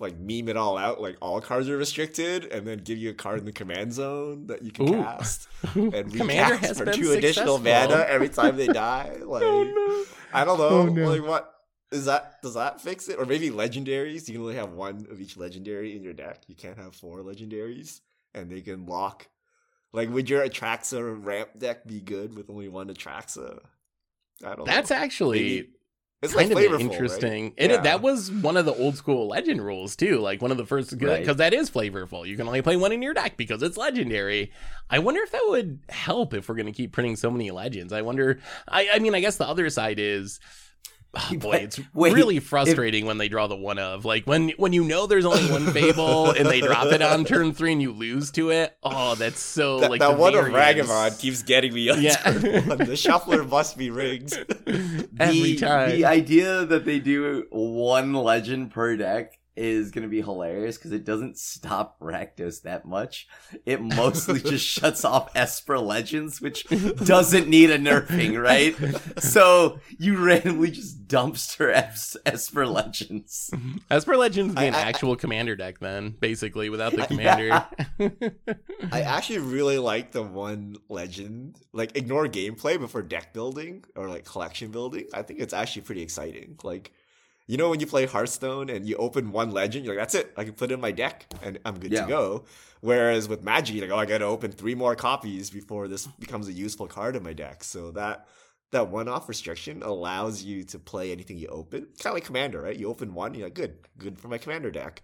[0.00, 3.14] like meme it all out like all cards are restricted and then give you a
[3.14, 5.02] card in the command zone that you can Ooh.
[5.02, 5.48] cast.
[5.74, 9.26] And Commander recast has for been two additional mana oh, every time they die oh,
[9.26, 11.10] like oh i don't know Oh, no.
[11.10, 11.52] like what
[11.90, 13.18] is that does that fix it?
[13.18, 16.42] Or maybe legendaries you can only have one of each legendary in your deck.
[16.46, 18.00] You can't have four legendaries
[18.34, 19.26] and they can lock.
[19.94, 23.60] Like would your atraxa ramp deck be good with only one atraxa?
[24.44, 24.66] I don't!
[24.66, 24.96] That's know.
[24.96, 25.68] actually Maybe-
[26.22, 27.44] it's kind like of flavorful, interesting.
[27.44, 27.54] right?
[27.56, 27.76] It Yeah.
[27.82, 30.18] that was one of the old school legend rules too.
[30.18, 31.36] Like one of the first because Right.
[31.36, 32.26] that is flavorful.
[32.26, 34.50] You can only play one in your deck because it's legendary.
[34.90, 37.92] I wonder if that would help if we're going to keep printing so many legends.
[37.92, 38.40] I wonder.
[38.66, 40.40] I I mean, I guess the other side is.
[41.30, 44.72] Oh boy, it's wait, really frustrating when they draw the one of like when when
[44.74, 47.92] you know there's only one fable and they drop it on turn three and you
[47.92, 48.76] lose to it.
[48.82, 50.88] Oh, that's so that, like that the one of variance.
[50.88, 52.16] Ragavan keeps getting me on Yeah.
[52.16, 52.78] turn one.
[52.88, 54.34] The shuffler must be rigged.
[55.18, 55.90] every the, time.
[55.90, 60.92] The idea that they do one legend per deck is going to be hilarious because
[60.92, 63.26] it doesn't stop Rakdos that much.
[63.66, 68.74] It mostly just shuts off Esper Legends, which doesn't need a nerfing, right?
[69.22, 73.50] So you randomly just dumpster Es- Esper Legends.
[73.90, 77.64] Esper Legends would be an I- I- actual commander deck then, basically, without the Yeah.
[77.66, 77.66] commander.
[78.92, 81.58] I actually really like the one legend.
[81.72, 85.06] Like ignore gameplay before deck building or like collection building.
[85.12, 86.58] I think it's actually pretty exciting.
[86.62, 86.92] Like
[87.48, 90.32] you know when you play Hearthstone and you open one legend, you're like, that's it.
[90.36, 92.02] I can put it in my deck and I'm good Yeah.
[92.02, 92.44] to go.
[92.80, 96.46] Whereas with Magic, you're like, oh, I gotta open three more copies before this becomes
[96.46, 97.64] a useful card in my deck.
[97.64, 98.28] So that
[98.70, 101.86] that one-off restriction allows you to play anything you open.
[101.98, 102.76] Kind of like Commander, right?
[102.76, 105.02] You open one, you're like, good, good for my Commander deck.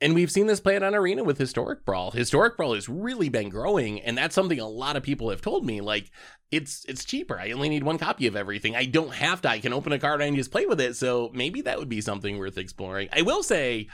[0.00, 2.12] And we've seen this played on Arena with Historic Brawl.
[2.12, 5.66] Historic Brawl has really been growing, and that's something a lot of people have told
[5.66, 5.80] me.
[5.80, 6.10] Like,
[6.50, 7.38] it's it's cheaper.
[7.38, 8.76] I only need one copy of everything.
[8.76, 9.48] I don't have to.
[9.50, 10.96] I can open a card and just play with it.
[10.96, 13.08] So maybe that would be something worth exploring.
[13.12, 13.88] I will say,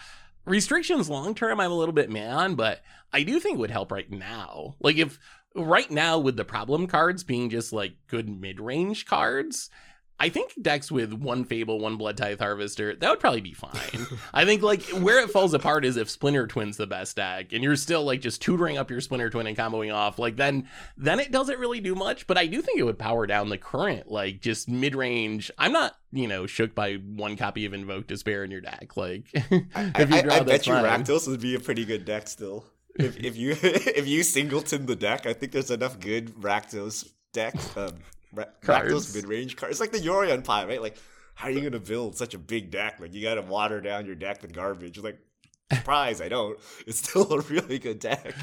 [0.44, 2.82] restrictions long term, I'm a little bit mad on, but
[3.12, 4.76] I do think it would help right now.
[4.80, 5.18] Like if
[5.54, 9.70] right now with the problem cards being just like good mid range cards.
[10.20, 14.06] I think decks with one Fable, one Blood Tithe Harvester, that would probably be fine.
[14.32, 17.64] I think like where it falls apart is if Splinter Twin's the best deck, and
[17.64, 20.18] you're still like just tutoring up your Splinter Twin and comboing off.
[20.18, 22.26] Like then, then it doesn't really do much.
[22.26, 25.50] But I do think it would power down the current like just mid range.
[25.58, 28.96] I'm not you know shook by one copy of Invoke Despair in your deck.
[28.96, 30.84] Like I, if you I- draw, I that's bet you fine.
[31.04, 32.64] Rakdos would be a pretty good deck still.
[32.96, 37.54] If if you if you singleton the deck, I think there's enough good Rakdos deck.
[37.76, 37.94] Um,
[38.34, 38.44] Ra-.
[38.64, 39.72] Rakdos mid range cards.
[39.72, 40.80] It's like the Yorion pie, right?
[40.82, 40.96] Like,
[41.34, 43.00] how are you gonna build such a big deck?
[43.00, 44.98] Like, you gotta water down your deck with garbage.
[44.98, 45.18] Like,
[45.72, 46.58] surprise, I don't.
[46.86, 48.34] It's still a really good deck.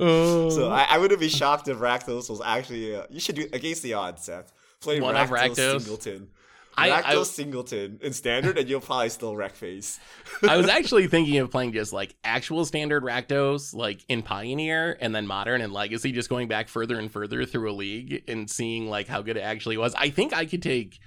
[0.00, 0.50] Oh.
[0.50, 2.96] So I, I wouldn't be shocked if Rakdos was actually.
[2.96, 4.52] Uh, you should do against the odds, Seth.
[4.80, 5.80] Play One Rakdos, Rakdos?
[5.80, 6.28] singleton.
[6.76, 10.00] I- Rakdos I- singleton in standard, and you'll probably still wreck face.
[10.48, 15.14] I was actually thinking of playing just like actual standard Rakdos, like in Pioneer, and
[15.14, 18.88] then Modern and Legacy, just going back further and further through a league and seeing
[18.88, 19.94] like how good it actually was.
[19.94, 20.98] I think I could take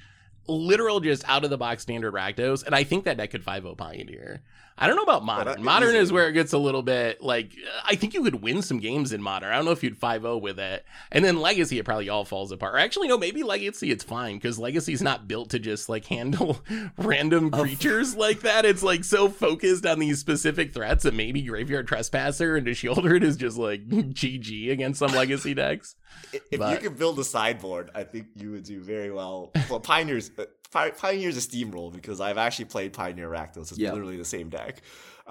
[0.48, 3.78] literal just out of the box standard Rakdos, and I think that deck could 5
[3.78, 4.42] Pioneer.
[4.78, 5.54] I don't know about modern.
[5.54, 6.04] that- modern easily.
[6.04, 7.54] is where it gets a little bit like
[7.86, 9.52] I think you could win some games in modern.
[9.52, 10.86] I don't know if you'd 5-0 with it.
[11.12, 12.76] And then legacy it probably all falls apart.
[12.76, 16.60] Or actually no, maybe legacy it's fine cuz legacy's not built to just like handle
[16.98, 18.66] random creatures like that.
[18.66, 23.24] It's like so focused on these specific threats that maybe graveyard trespasser and a Sheoldred
[23.24, 25.96] is just like GG against some legacy decks.
[26.52, 29.52] If But- you could build a sideboard, I think you would do very well.
[29.70, 33.72] Well, Pioneers, uh, Pioneer's a steamroll because I've actually played Pioneer Rakdos.
[33.72, 33.92] It's Yeah.
[33.94, 34.82] literally the same deck.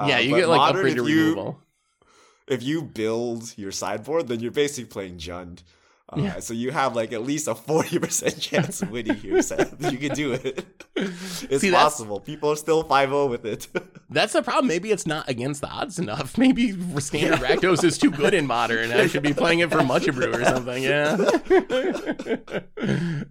[0.07, 1.63] yeah, Uh, you get like Modern, upgrade to if you, removal.
[2.49, 5.63] if you build your sideboard, then you're basically playing Jund.
[6.17, 6.41] Uh, Yeah.
[6.41, 9.41] So you have like at least a forty percent chance of winning here.
[9.43, 9.75] Seth.
[9.93, 10.65] you can do it.
[10.97, 12.21] It's See, possible.
[12.21, 13.67] People are still 5-0 with it.
[14.09, 14.69] That's the problem.
[14.69, 16.39] Maybe it's not against the odds enough.
[16.45, 18.93] Maybe standard Rakdos is too good in modern.
[18.93, 20.83] I should be playing it for Much Abrew or something.
[20.83, 21.17] Yeah.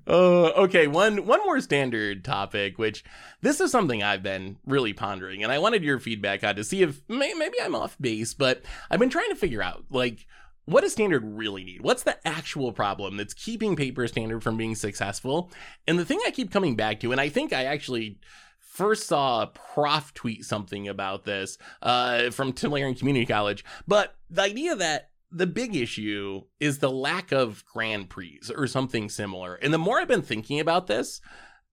[0.08, 0.88] uh, okay.
[0.88, 3.04] One one more standard topic, which
[3.42, 6.82] this is something I've been really pondering, and I wanted your feedback on to see
[6.82, 10.26] if may, maybe I'm off base, but I've been trying to figure out like.
[10.66, 11.82] What does standard really need?
[11.82, 15.52] What's the actual problem that's keeping paper standard from being successful?
[15.88, 18.20] And the thing I keep coming back to, and I think I actually
[18.60, 24.42] first saw a prof tweet something about this uh, from Tulare Community College, but the
[24.42, 29.56] idea that the big issue is the lack of Grand Prix or something similar.
[29.56, 31.22] And the more I've been thinking about this,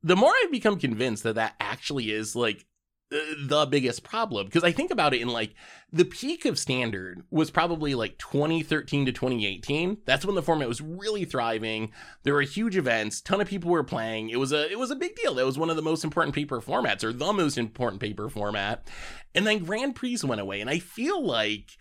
[0.02, 2.66] the more I've become convinced that that actually is like
[3.12, 5.54] Uh, the biggest problem because I think about it in like
[5.92, 9.98] the peak of standard was probably like 2013 to 2018.
[10.04, 11.90] That's when the format was really thriving.
[12.22, 14.30] There were huge events, ton of people were playing.
[14.30, 15.34] It was a it was a big deal.
[15.34, 18.86] That was one of the most important paper formats or the most important paper format.
[19.34, 21.72] And then Grand Prix went away and I feel like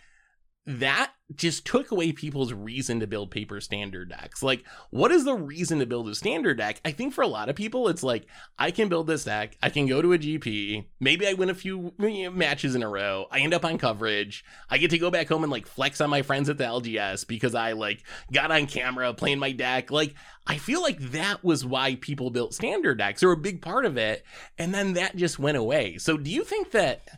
[0.66, 4.42] that just took away people's reason to build paper standard decks.
[4.42, 6.80] Like, what is the reason to build a standard deck?
[6.84, 8.26] I think for a lot of people, it's like,
[8.58, 11.54] I can build this deck, I can go to a GP, maybe I win a
[11.54, 15.28] few matches in a row, I end up on coverage, I get to go back
[15.28, 18.02] home and like flex on my friends at the LGS because I like
[18.32, 19.90] got on camera playing my deck.
[19.90, 20.14] Like,
[20.46, 23.96] I feel like that was why people built standard decks, or a big part of
[23.96, 24.24] it,
[24.58, 25.98] and then that just went away.
[25.98, 27.08] So, do you think that?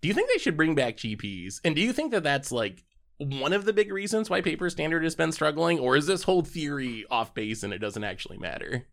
[0.00, 1.60] Do you think they should bring back GPs?
[1.62, 2.84] And do you think that that's like
[3.20, 6.42] one of the big reasons why paper standard has been struggling, or is this whole
[6.42, 8.86] theory off base and it doesn't actually matter?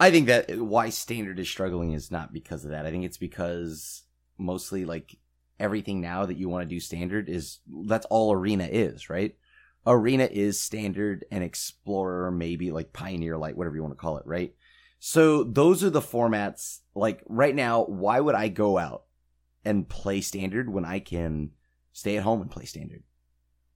[0.00, 2.84] I think that why standard is struggling is not because of that.
[2.84, 4.02] I think it's because
[4.36, 5.16] mostly like
[5.60, 9.36] everything now that you want to do standard is that's all arena is, right?
[9.86, 14.26] Arena is standard and explorer, maybe like pioneer light, whatever you want to call it,
[14.26, 14.54] right?
[14.98, 16.80] So those are the formats.
[16.96, 19.04] Like right now, why would I go out
[19.64, 21.50] and play standard when I can
[21.92, 23.04] stay at home and play standard?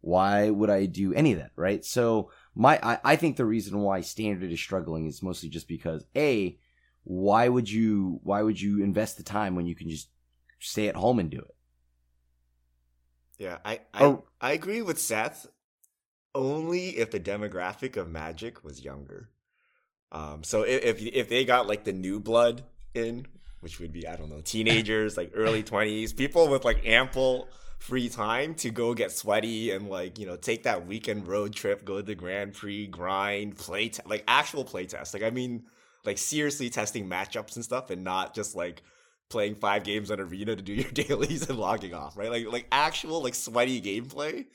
[0.07, 1.85] Why would I do any of that, right?
[1.85, 6.05] So my I, I think the reason why standard is struggling is mostly just because
[6.15, 6.57] a
[7.03, 10.09] why would you why would you invest the time when you can just
[10.61, 11.57] stay at home and do it?
[13.39, 14.25] Yeah, I I, Oh.
[14.41, 15.49] I agree with Seth.
[16.37, 19.31] Only if the demographic of Magic was younger.
[20.13, 22.63] Um, so if if, if they got like the new blood
[22.95, 23.27] in,
[23.59, 27.49] which would be I don't know teenagers like early twenties, people with like ample
[27.79, 31.85] free time to go get sweaty and like you know take that weekend road trip,
[31.85, 35.15] go to the Grand Prix, grind, play te- like actual play test.
[35.15, 35.65] Like I mean,
[36.05, 38.83] like seriously testing matchups and stuff, and not just like
[39.29, 42.31] playing five games on arena to do your dailies and logging off, right?
[42.31, 44.47] Like like actual like sweaty gameplay.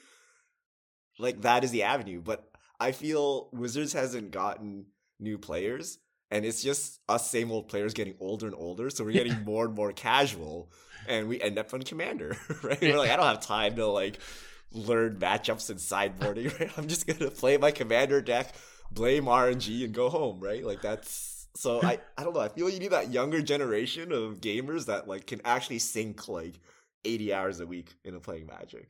[1.19, 2.49] Like that is the avenue, but
[2.79, 4.87] I feel Wizards hasn't gotten
[5.19, 5.99] new players
[6.31, 9.65] and it's just us same old players getting older and older, so we're getting more
[9.65, 10.71] and more casual
[11.07, 12.79] and we end up on commander, right?
[12.81, 14.19] We're like I don't have time to like
[14.71, 16.71] learn matchups and sideboarding, right?
[16.77, 18.53] I'm just going to play my commander deck,
[18.91, 20.65] blame RNG and go home, right?
[20.65, 22.39] Like that's so I I don't know.
[22.41, 26.59] I feel you need that younger generation of gamers that like can actually sink like
[27.03, 28.89] 80 hours a week into playing Magic.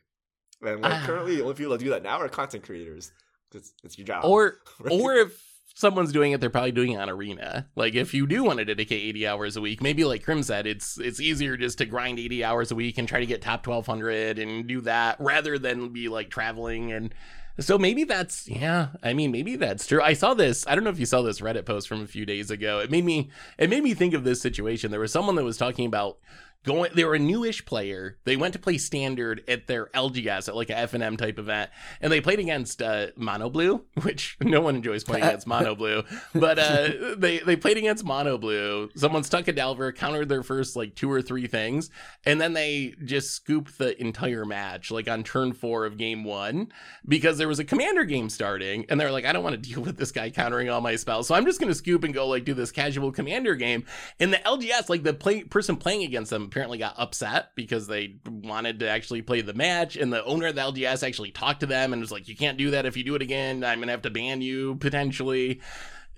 [0.62, 1.04] And like Ah.
[1.06, 3.12] currently, the only people that do that now are content creators.
[3.54, 4.26] It's, it's your job.
[4.26, 4.92] Or right?
[4.92, 5.51] or if
[5.82, 7.68] someone's doing it, they're probably doing it on arena.
[7.76, 10.66] Like if you do want to dedicate 80 hours a week, maybe like Krim said,
[10.68, 13.68] it's it's easier just to grind 80 hours a week and try to get top
[13.68, 17.14] 1200 and do that rather than be like traveling and
[17.60, 20.02] so maybe that's yeah i mean maybe that's true.
[20.02, 22.26] I saw this i don't know if you saw this reddit post from a few
[22.26, 22.80] days ago.
[22.80, 24.92] It made me it made me think of this situation.
[24.92, 26.18] There was someone that was talking about
[26.64, 28.18] going they were a newish player.
[28.24, 32.12] They went to play standard at their lgs at like a f&m type event and
[32.12, 36.04] they played against uh, mono blue which no one enjoys playing against mono blue
[36.34, 38.90] but uh, they they played against mono blue.
[38.96, 41.90] Someone stuck a delver countered their first like two or three things
[42.26, 46.72] and then they just scooped the entire match like on turn four of game one
[47.08, 49.82] because there was a commander game starting and they're like i don't want to deal
[49.82, 52.28] with this guy countering all my spells so i'm just going to scoop and go
[52.28, 53.86] like do this casual commander game.
[54.20, 58.16] And the lgs like the play person playing against them apparently got upset because they
[58.26, 61.66] wanted to actually play the match and the owner of the LGS actually talked to
[61.66, 63.64] them and was like you can't do that if you do it again.
[63.64, 65.62] I'm going to have to ban you potentially.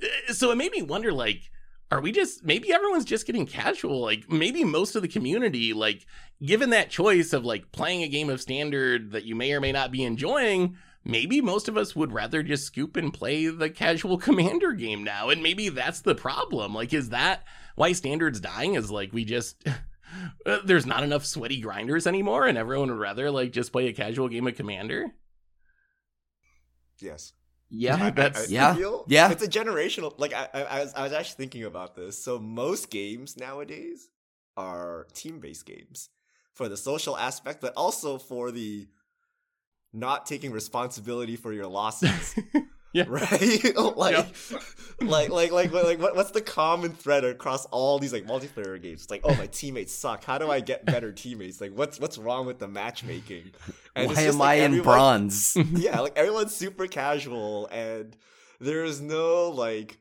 [0.02, 1.52] Uh, so it made me wonder like
[1.92, 6.08] are we just maybe everyone's just getting casual like maybe most of the community like
[6.44, 9.72] given that choice of like playing a game of standard that you may or may
[9.72, 10.76] not be enjoying
[11.06, 15.30] maybe most of us would rather just scoop and play the casual commander game now
[15.30, 16.74] and maybe that's the problem.
[16.74, 17.44] Like is that
[17.76, 19.64] why standards dying is like we just
[20.46, 23.94] uh, there's not enough sweaty grinders anymore and everyone would rather like just play a
[23.94, 25.14] casual game of commander
[27.00, 27.34] Yes.
[27.70, 29.32] Yeah, I- I- that's- I yeah, feel yeah.
[29.32, 30.14] It's a generational.
[30.18, 32.24] Like I, I, I was, I was actually thinking about this.
[32.24, 34.10] So most games nowadays
[34.56, 36.10] are team-based games
[36.54, 38.88] for the social aspect, but also for the
[39.92, 42.36] not taking responsibility for your losses.
[42.94, 43.06] Yeah.
[43.10, 43.76] Right.
[45.02, 48.82] like, like, like, like, like, what, what's the common thread across all these like multiplayer
[48.82, 49.02] games?
[49.02, 50.24] It's like, oh, my teammates suck.
[50.24, 51.60] How do I get better teammates?
[51.60, 53.52] Like, what's what's wrong with the matchmaking?
[53.96, 55.58] And it's Why just, am like, I in bronze?
[55.74, 58.16] yeah, like everyone's super casual and
[58.60, 59.98] there is no like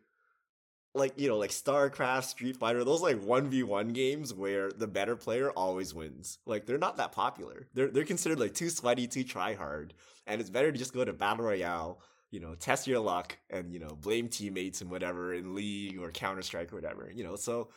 [0.94, 5.50] like you know, like StarCraft, Street Fighter, those like 1v1 games where the better player
[5.50, 6.38] always wins.
[6.46, 7.66] Like they're not that popular.
[7.74, 9.94] They're they're considered like too sweaty, too try hard.
[10.26, 12.00] And it's better to just go to Battle Royale,
[12.32, 16.10] you know, test your luck and you know, blame teammates and whatever in League or
[16.10, 17.36] Counter-Strike or whatever, you know.
[17.36, 17.68] So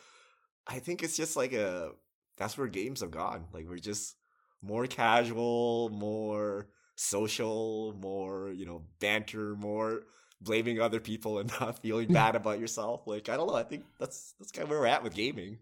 [0.66, 1.92] I think it's just like a
[2.38, 3.44] that's where games have gone.
[3.52, 4.16] Like we're just
[4.62, 10.02] more casual, more social, more, you know, banter, more
[10.40, 13.06] blaming other people and not feeling bad about yourself.
[13.06, 13.54] Like, I don't know.
[13.54, 15.58] I think that's that's kind of where we're at with gaming.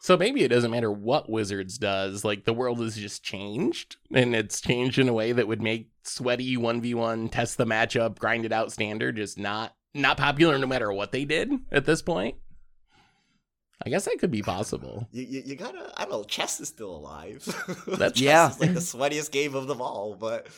[0.00, 2.24] So maybe it doesn't matter what Wizards does.
[2.24, 5.90] Like the world has just changed, and it's changed in a way that would make
[6.04, 10.56] sweaty one v one test the matchup, grind it out standard just not not popular
[10.58, 12.36] no matter what they did at this point.
[13.84, 15.08] I guess that could be possible.
[15.12, 17.44] You, you, you gotta, I don't know, chess is still alive.
[17.86, 18.48] That's- chess Yeah.
[18.50, 20.48] is like the sweatiest game of them all, but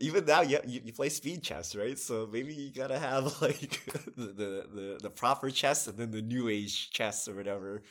[0.00, 1.96] even now you, you, you play speed chess, right?
[1.98, 3.80] So maybe you gotta have like
[4.16, 7.82] the, the, the, the proper chess and then the new age chess or whatever.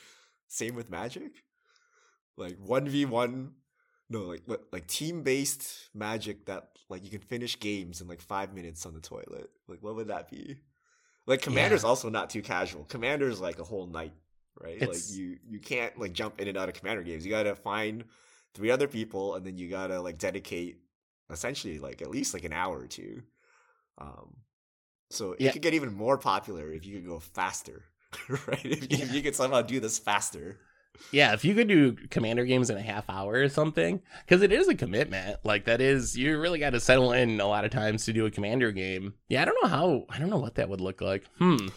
[0.52, 1.44] Same with magic.
[2.38, 3.52] Like 1v1,
[4.10, 4.44] no, like
[4.74, 8.94] like team based magic that like you can finish games in like five minutes on
[8.94, 9.50] the toilet.
[9.70, 10.58] Like what would that be?
[11.26, 11.90] Like commander's Yeah.
[11.90, 12.84] also not too casual.
[12.84, 14.14] Commander's like a whole night,
[14.60, 14.76] right?
[14.82, 17.26] It's- Like you you can't like jump in and out of commander games.
[17.26, 18.04] You gotta find
[18.54, 20.80] three other people and then you gotta like dedicate
[21.30, 23.24] essentially like at least like an hour or two.
[24.00, 24.36] Um
[25.10, 25.52] so it Yeah.
[25.54, 27.86] could get even more popular if you could go faster.
[28.48, 28.66] right?
[28.66, 30.58] If, you- if you could somehow do this faster.
[31.12, 34.52] Yeah, if you could do commander games in a half hour or something, because it
[34.52, 35.38] is a commitment.
[35.44, 38.26] Like that is, you really got to settle in a lot of times to do
[38.28, 39.16] a commander game.
[39.28, 40.06] Yeah, I don't know how.
[40.10, 41.24] I don't know what that would look like.
[41.40, 41.68] Hmm.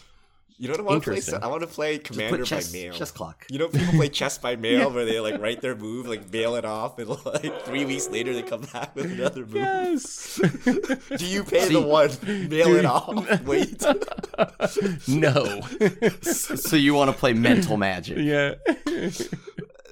[0.57, 1.39] You know what I want to play?
[1.41, 2.93] I want to play commander chess, by mail.
[2.93, 3.45] chess clock.
[3.49, 4.85] You know, people play chess by mail Yeah.
[4.87, 8.33] where they like write their move, like mail it off, and like three weeks later
[8.33, 9.55] they come back with another move.
[9.55, 10.39] Yes.
[11.17, 12.09] Do you pay See, the one,
[12.49, 13.83] mail it off, wait?
[15.09, 15.61] no.
[16.21, 18.17] so you want to play mental magic?
[18.17, 18.53] yeah.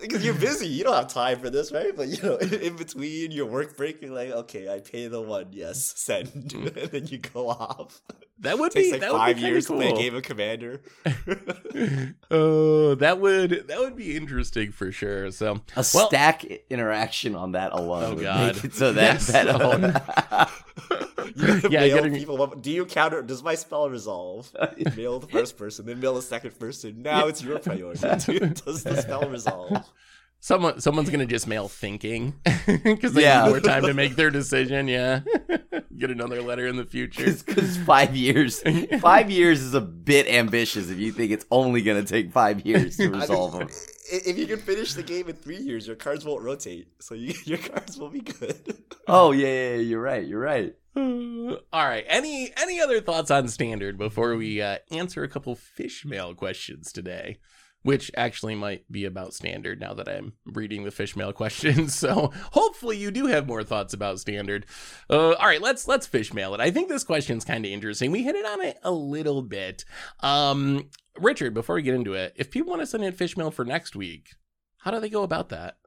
[0.03, 1.95] Because you're busy, you don't have time for this, right?
[1.95, 5.21] But you know, in, in between your work break, you're like, okay, I pay the
[5.21, 6.75] one, yes, send, mm.
[6.83, 8.01] and then you go off.
[8.39, 9.79] That would takes be like that five would be years cool.
[9.79, 10.81] to play a game of Commander.
[12.29, 15.31] Oh, that would that would be interesting for sure.
[15.31, 18.03] So A Well- stack interaction on that alone.
[18.03, 18.55] Oh, would God.
[18.55, 19.27] Make it so that, Yes.
[19.27, 20.49] that
[21.36, 22.47] You Yeah, getting- people.
[22.47, 23.21] Do you counter?
[23.21, 24.51] Does my spell resolve?
[24.97, 27.01] mail the first person, then mail the second person.
[27.01, 27.99] Now it's your priority.
[28.01, 29.86] Does the spell resolve?
[30.39, 32.34] someone someone's gonna just mail thinking
[32.84, 33.43] because they Yeah.
[33.45, 34.89] need more time to make their decision.
[34.89, 35.21] Yeah,
[35.97, 37.32] get another letter in the future.
[37.32, 38.61] because five years,
[38.99, 42.65] five years is a bit ambitious if you think it's only going to take five
[42.65, 43.69] years to I mean, resolve them.
[44.14, 47.16] I- If you can finish the game in three years, your cards won't rotate, so
[47.16, 48.78] you, your cards will be good.
[49.07, 50.26] Oh yeah, yeah, yeah, you're right.
[50.26, 50.76] You're right.
[50.95, 52.05] All right.
[52.07, 56.91] Any any other thoughts on standard before we uh, answer a couple fish mail questions
[56.91, 57.38] today?
[57.84, 61.93] Which actually might be about standard now that I'm reading the fish mail questions.
[61.95, 64.65] So hopefully you do have more thoughts about standard.
[65.09, 66.61] Uh, all right, let's let's fish mail it.
[66.61, 68.11] I think this question's kind of interesting.
[68.11, 69.84] We hit it on it a little bit.
[70.21, 73.51] Um, Richard, before we get into it, if people want to send in fish mail
[73.51, 74.29] for next week,
[74.77, 75.77] How do they go about that?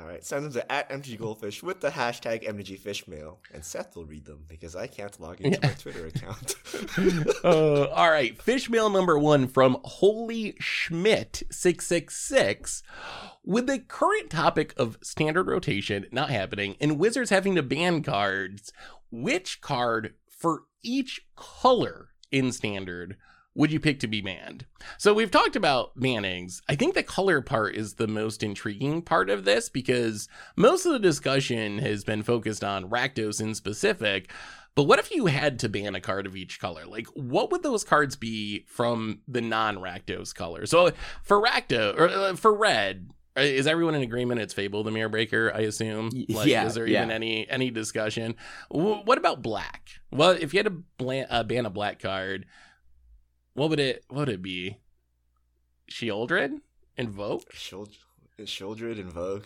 [0.00, 3.94] All right, send them to at MTG Goldfish with the hashtag MTG Fishmail, and Seth
[3.94, 5.68] will read them because I can't log into Yeah.
[5.68, 6.56] my Twitter account.
[7.44, 12.82] uh, all right, fish mail number one from Holy Schmidt six six six.
[13.44, 18.72] With the current topic of standard rotation not happening and Wizards having to ban cards,
[19.12, 23.16] which card for each color in standard
[23.54, 24.66] would you pick to be banned?
[24.98, 26.60] So we've talked about bannings.
[26.68, 30.92] I think the color part is the most intriguing part of this because most of
[30.92, 34.30] the discussion has been focused on Rakdos in specific.
[34.74, 36.84] But what if you had to ban a card of each color?
[36.84, 40.66] Like, what would those cards be from the non-Rakdos color?
[40.66, 40.90] So
[41.22, 44.40] for Rakdos or uh, for red, uh, is everyone in agreement?
[44.40, 46.10] It's Fable the Mirror Breaker, I assume.
[46.28, 47.02] Like, yeah, is there yeah.
[47.02, 48.34] even any any discussion?
[48.72, 49.90] W- what about black?
[50.10, 52.46] Well, if you had to blan- uh, ban a black card,
[53.54, 54.78] what would it what would it be?
[55.90, 56.60] Sheoldred,
[56.96, 57.52] Invoke.
[57.52, 57.90] Shield,
[58.40, 59.44] Sheoldred and Vogue.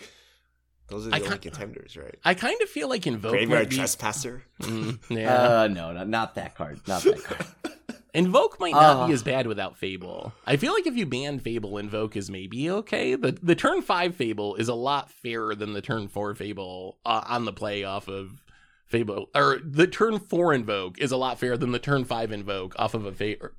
[0.89, 2.15] Those are I the only can't- contenders, right?
[2.25, 3.77] I kind of feel like Invoke Graveyard might be.
[3.77, 4.43] Trespasser.
[4.63, 5.35] Mm, yeah.
[5.63, 6.81] Uh, no, no, not that card.
[6.87, 7.47] Not that card.
[8.15, 9.15] Invoke might not be Uh.
[9.15, 10.33] as bad without Fable.
[10.47, 13.15] I feel like if you ban Fable, Invoke is maybe okay.
[13.17, 17.23] The the turn five Fable is a lot fairer than the turn four Fable uh,
[17.27, 18.43] on the play off of
[18.87, 22.75] Fable, or the turn four Invoke is a lot fairer than the turn five Invoke
[22.79, 23.51] off of a Fable.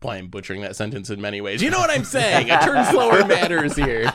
[0.00, 1.62] Boy, I'm butchering that sentence in many ways.
[1.62, 2.50] You know what I'm saying?
[2.50, 4.10] A turn slower matters here.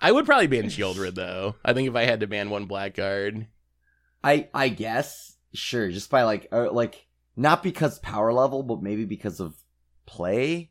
[0.00, 1.56] I would probably ban Sheoldred though.
[1.64, 3.48] I think if I had to ban one black card,
[4.22, 7.06] I I guess sure, just by like uh, like
[7.36, 9.56] not because power level, but maybe because of
[10.06, 10.68] play It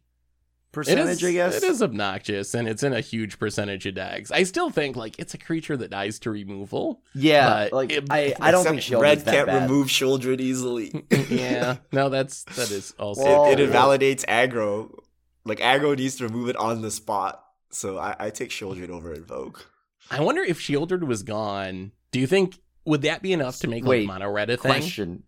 [0.76, 1.24] percentage.
[1.24, 4.30] is, I guess it is obnoxious, and it's in a huge percentage of decks.
[4.32, 7.02] I still think like it's a creature that dies to removal.
[7.16, 9.64] Yeah, like it- I I don't think Except Sheoldred can't bad.
[9.64, 11.06] remove Sheoldred easily.
[11.30, 13.24] yeah, no, that's that is also.
[13.24, 15.00] Well, it, it invalidates aggro.
[15.46, 17.44] Like aggro needs to remove it on the spot.
[17.72, 19.70] So I, I take Sheoldred over Invoke.
[20.12, 21.92] I wonder if Sheoldred was gone.
[22.12, 24.72] Do you think would that be enough to make Wait, like mono red a thing?
[24.72, 25.24] Question.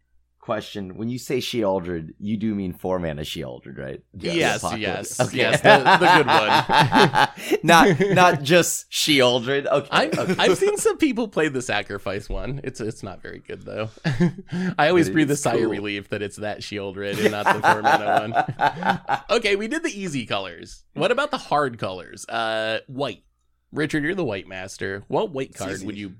[0.48, 0.96] Question.
[0.96, 4.02] When you say Sheoldred, you do mean four mana Sheoldred, right?
[4.14, 5.20] Yes, Apocalypse.
[5.20, 7.60] yes, yes, the- the good one.
[7.64, 9.66] not not just Sheoldred.
[9.68, 9.90] Okay.
[9.92, 10.36] I've, okay.
[10.40, 12.62] I've seen some people play the sacrifice one.
[12.64, 13.90] It's it's not very good though.
[14.80, 17.62] I always breathe a it's sigh of relief that it's that Sheoldred and not the
[17.62, 18.56] four mana
[18.96, 19.20] one.
[19.38, 20.86] okay, we did the easy colors.
[20.94, 22.26] What about the hard colors?
[22.26, 23.26] Uh, white.
[23.74, 25.04] Richard, you're the white master.
[25.10, 26.14] What white card would you?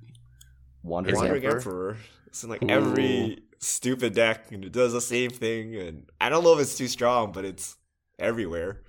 [0.84, 1.58] Wandering Wandering Emperor.
[1.60, 1.98] Emperor.
[2.26, 2.70] It's in like Ooh.
[2.70, 5.76] every stupid deck and it does the same thing.
[5.76, 7.76] And I don't know if it's too strong, but it's
[8.20, 8.82] everywhere.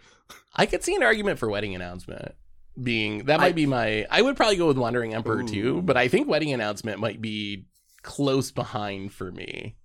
[0.55, 2.35] I could see an argument for wedding announcement
[2.81, 4.07] being that might I- be my.
[4.11, 7.67] I would probably go with Wandering Emperor too, but I think wedding announcement might be
[8.03, 9.77] close behind for me.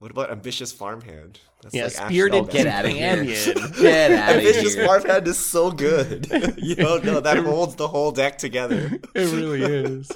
[0.00, 1.40] What about Ambitious Farmhand?
[1.62, 3.16] That's yeah, like Spirited get outta here.
[3.16, 3.72] Companion.
[3.80, 4.54] Get out of here.
[4.54, 4.76] Ambitious.
[4.76, 6.28] Farmhand is so good.
[6.56, 8.92] you don't know that holds the whole deck together.
[9.14, 10.10] it really is.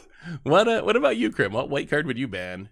[0.45, 1.53] What uh, what about you, Krim?
[1.53, 2.69] What white card would you ban?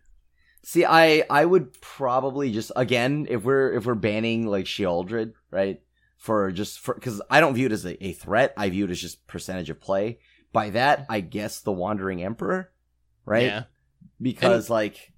[0.63, 5.81] See, I I would probably just again if we're if we're banning like Sheoldred, right?
[6.19, 8.53] For just for because I don't view it as a, a threat.
[8.57, 10.19] I view it as just percentage of play.
[10.53, 12.71] By that, I guess the Wandering Emperor,
[13.25, 13.45] right?
[13.45, 13.63] Yeah.
[14.21, 15.13] Because like,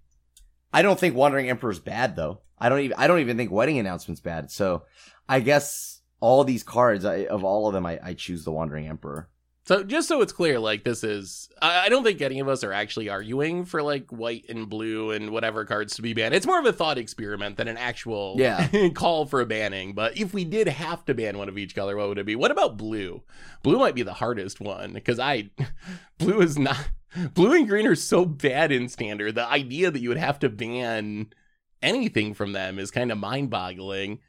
[0.72, 2.42] I don't think Wandering Emperor is bad though.
[2.58, 4.50] I don't even I don't even think Wedding Announcement's bad.
[4.50, 4.84] So
[5.28, 8.86] I guess all these cards, I, of all of them, I, I choose the Wandering
[8.86, 9.28] Emperor.
[9.64, 12.64] So just so it's clear, like this is, I I don't think any of us
[12.64, 16.34] are actually arguing for like white and blue and whatever cards to be banned.
[16.34, 18.88] It's more of a thought experiment than an actual Yeah.
[18.94, 19.92] call for a banning.
[19.94, 22.34] But if we did have to ban one of each color, what would it be?
[22.34, 23.22] What about blue?
[23.62, 25.50] Blue might be the hardest one because I,
[26.18, 26.90] blue is not,
[27.34, 29.36] blue and green are so bad in standard.
[29.36, 31.32] The idea that you would have to ban
[31.80, 34.18] anything from them is kind of mind boggling.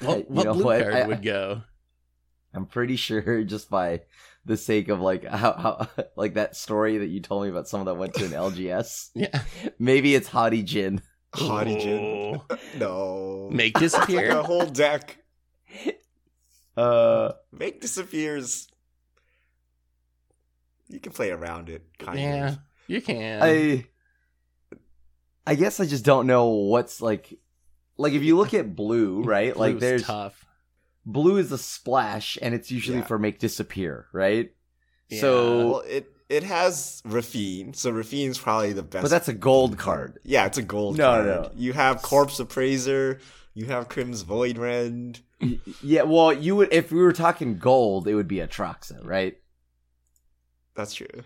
[0.00, 0.80] What, what blue what?
[0.82, 1.60] card I- would go?
[2.54, 4.00] I'm pretty sure just by
[4.44, 7.86] the sake of like how, how like that story that you told me about someone
[7.86, 9.10] that went to an LGS.
[9.14, 9.42] Yeah.
[9.78, 11.02] Maybe it's Haughty Djinn.
[11.34, 12.40] Haughty Djinn.
[12.50, 12.58] Oh.
[12.78, 13.48] No.
[13.52, 14.30] Make It's like disappear.
[14.30, 15.18] a whole deck.
[16.76, 18.68] Uh Make disappears.
[20.88, 22.58] You can play around it, kind Yeah, of.
[22.88, 23.40] you can.
[23.42, 23.86] I
[25.46, 27.38] I guess I just don't know what's like
[27.96, 29.56] like if you look at blue, right?
[29.56, 30.44] like Blue's there's tough.
[31.06, 33.04] Blue is a splash and it's usually Yeah.
[33.04, 34.52] for make disappear, right?
[35.08, 35.20] Yeah.
[35.20, 39.02] So Well, it it has Raffine, so Raffine's probably the best.
[39.02, 40.18] but that's a gold card.
[40.22, 41.26] Yeah, it's a gold card.
[41.26, 41.52] No, card.
[41.54, 41.58] no.
[41.60, 43.18] You have Corpse Appraiser.
[43.54, 45.22] You have Crim's Void Rend.
[45.82, 49.36] Yeah, well, you would if we were talking gold, it would be Atraxa, right?
[50.76, 51.24] That's true.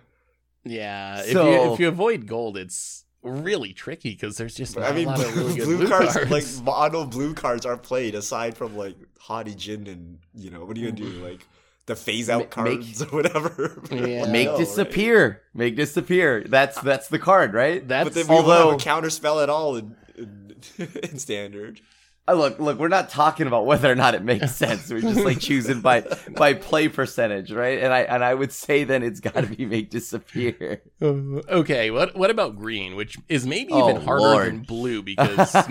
[0.65, 4.83] Yeah, if you So- if you avoid gold, it's really tricky because there's just But
[4.83, 6.31] not I mean, a lot of really good blue, blue, cards, cards.
[6.31, 10.77] like mono blue cards, are played aside from like Haughty Djinn and you know what
[10.77, 11.21] are you gonna do?
[11.21, 11.31] Mm.
[11.31, 11.47] Like
[11.87, 13.83] the phase out Ma- cards or whatever.
[13.91, 14.27] Yeah.
[14.27, 14.59] Make No, right?
[14.59, 15.43] disappear.
[15.55, 16.45] Make disappear.
[16.47, 17.87] That's that's the card, right?
[17.87, 20.57] That's But then we Although- won't have a counter spell at all in, in,
[21.03, 21.81] in standard.
[22.27, 24.91] Look, look, we're not talking about whether or not it makes sense.
[24.91, 27.79] We're just like choosing by by play percentage, right?
[27.81, 30.81] And I and I would say then it's got to be make disappear.
[31.03, 34.47] Uh, okay, what what about green, which is maybe Oh, even harder Lord.
[34.47, 35.55] than blue because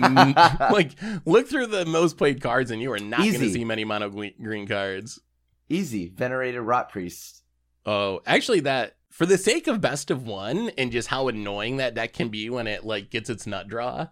[0.70, 0.92] like
[1.24, 4.08] look through the most played cards and you are not going to see many mono
[4.10, 5.20] green cards.
[5.68, 7.42] Easy, venerated rot priest.
[7.84, 11.94] Oh, actually, that for the sake of best of one and just how annoying that
[11.94, 14.06] deck can be when it like gets its nut draw,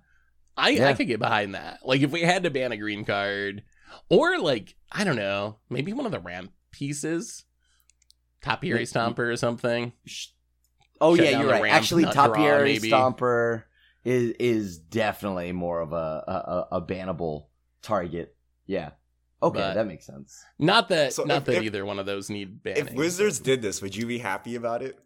[0.57, 1.81] I I could get behind that.
[1.85, 3.63] Like if we had to ban a green card,
[4.09, 7.45] or like I don't know, maybe one of the ramp pieces,
[8.43, 9.93] Topiary Stomper or something.
[11.01, 11.63] Oh Shut yeah, you're right.
[11.63, 12.79] ramp, Actually, nut draw, Topiary.
[12.79, 13.65] Stomper
[14.05, 17.47] is is definitely more of a a, a, a bannable
[17.83, 18.35] target.
[18.67, 18.91] Yeah.
[19.43, 20.41] Okay, But- that makes sense.
[20.59, 22.87] Not that So not if- that if- either one of those need banning.
[22.89, 24.99] If Wizards did this, would you be happy about it?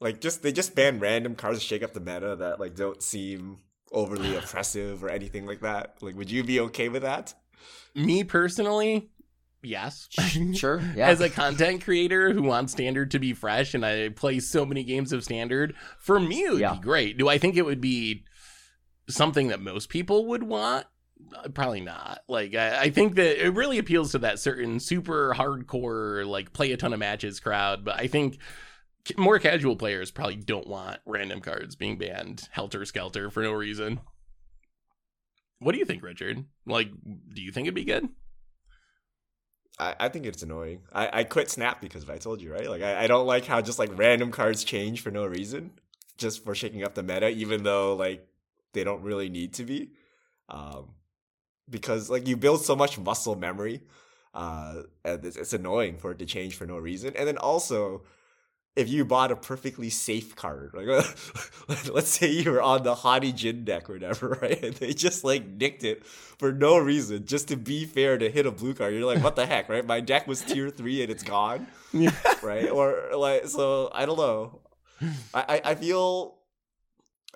[0.00, 3.02] Like, just they just ban random cards to shake up the meta that like don't
[3.02, 3.58] seem
[3.92, 5.96] overly oppressive or anything like that.
[6.00, 7.34] Like, would you be okay with that?
[7.94, 9.10] Me personally,
[9.62, 10.08] yes.
[10.54, 10.80] Sure.
[10.96, 11.08] Yeah.
[11.08, 14.84] As a content creator who wants standard to be fresh and I play so many
[14.84, 16.74] games of standard, for me it would Yeah.
[16.74, 17.18] be great.
[17.18, 18.24] Do I think it would be
[19.08, 20.86] something that most people would want?
[21.34, 22.20] Uh, Probably not.
[22.28, 26.70] Like I, I think that it really appeals to that certain super hardcore like play
[26.72, 28.40] a ton of matches crowd, but I think c-
[29.16, 34.00] more casual players probably don't want random cards being banned helter skelter for no reason.
[35.60, 36.44] What do you think, Richard?
[36.66, 36.90] Like,
[37.34, 38.08] do you think it'd be good?
[39.78, 40.82] I, I think it's annoying.
[40.92, 42.68] I, I quit Snap because of I told you right.
[42.68, 45.72] Like, I, I don't like how just like random cards change for no reason,
[46.16, 48.26] just for shaking up the meta, even though like
[48.72, 49.92] they don't really need to be.
[50.48, 50.94] Um,
[51.68, 53.82] because like you build so much muscle memory,
[54.34, 57.14] uh, and it's, it's annoying for it to change for no reason.
[57.16, 58.02] And then also,
[58.78, 60.86] if you bought a perfectly safe card, like
[61.92, 64.62] let's say you were on the Haughty Djinn deck or whatever, right?
[64.62, 68.46] And they just like nicked it for no reason, just to be fair to hit
[68.46, 68.94] a blue card.
[68.94, 69.84] You're like, what the heck, right?
[69.84, 72.12] My deck was tier three and it's gone, Yeah.
[72.42, 72.70] right?
[72.70, 74.60] Or like, so I don't know.
[75.34, 76.36] I, I, I feel,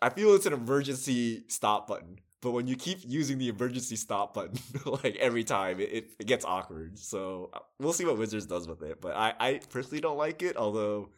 [0.00, 2.20] I feel it's an emergency stop button.
[2.40, 4.58] But when you keep using the emergency stop button
[5.04, 6.98] like every time, it, it, it gets awkward.
[6.98, 9.00] So uh, we'll see what Wizards does with it.
[9.00, 10.56] But I, I personally don't like it.
[10.56, 11.10] Although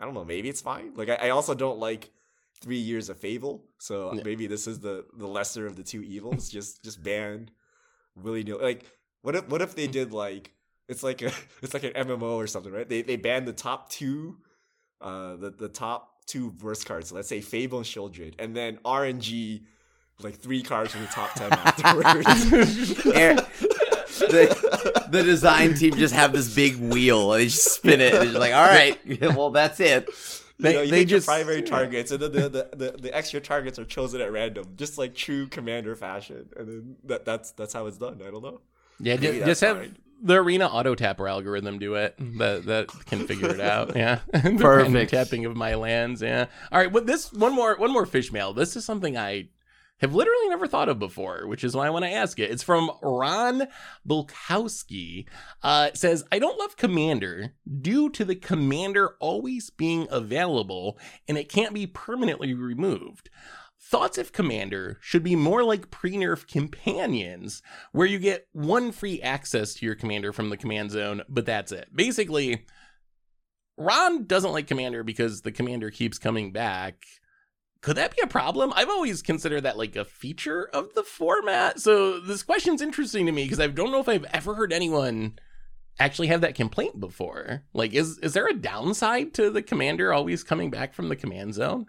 [0.00, 0.92] I don't know, maybe it's fine.
[0.94, 2.10] Like I, I also don't like
[2.60, 3.64] three years of Fable.
[3.78, 4.22] So Yeah.
[4.24, 6.48] maybe this is the the lesser of the two evils.
[6.56, 7.50] just just ban
[8.14, 8.62] willy nilly.
[8.62, 8.84] Like
[9.22, 10.52] what if what if they did like
[10.88, 11.32] it's like a
[11.62, 12.88] it's like an MMO or something, right?
[12.88, 14.38] They they banned the top two,
[15.00, 17.08] uh, the the top two worst cards.
[17.10, 19.62] So let's say Fable and Sheoldred, and then RNG
[20.20, 22.96] like three cards from the top ten afterwards.
[24.18, 24.65] The,
[25.10, 28.32] the design team just have this big wheel and they just spin it and it's
[28.32, 28.98] just like, all right,
[29.36, 30.08] well that's it.
[30.58, 32.90] They- you know, you they hit your just- primary targets, and then the, the, the,
[33.02, 36.48] the extra targets are chosen at random, just like true commander fashion.
[36.56, 38.22] And then that, that's that's how it's done.
[38.26, 38.60] I don't know.
[38.98, 39.96] Yeah, Maybe just, just have fine.
[40.22, 42.14] the arena auto tapper algorithm do it.
[42.38, 43.94] That that can figure it out.
[43.94, 44.20] Yeah,
[44.58, 45.10] Perfect.
[45.10, 46.22] tapping of my lands.
[46.22, 46.46] Yeah.
[46.72, 48.54] All right, but this one more one more fish mail.
[48.54, 49.48] This is something I
[49.98, 52.50] have literally never thought of before, which is why I want to ask it.
[52.50, 53.68] It's from Ron
[54.06, 55.26] Bulkowski.
[55.62, 61.48] Uh, says, I don't love Commander due to the Commander always being available and it
[61.48, 63.30] can't be permanently removed.
[63.80, 69.22] Thoughts if Commander should be more like pre nerf companions, where you get one free
[69.22, 71.88] access to your commander from the command zone, but that's it.
[71.94, 72.64] Basically,
[73.76, 77.04] Ron doesn't like Commander because the commander keeps coming back.
[77.86, 78.72] Could that be a problem?
[78.74, 81.78] I've always considered that like a feature of the format.
[81.78, 85.38] So this question's interesting to me because I don't know if I've ever heard anyone
[86.00, 87.62] actually have that complaint before.
[87.72, 91.54] Like, is is there a downside to the commander always coming back from the command
[91.54, 91.86] zone?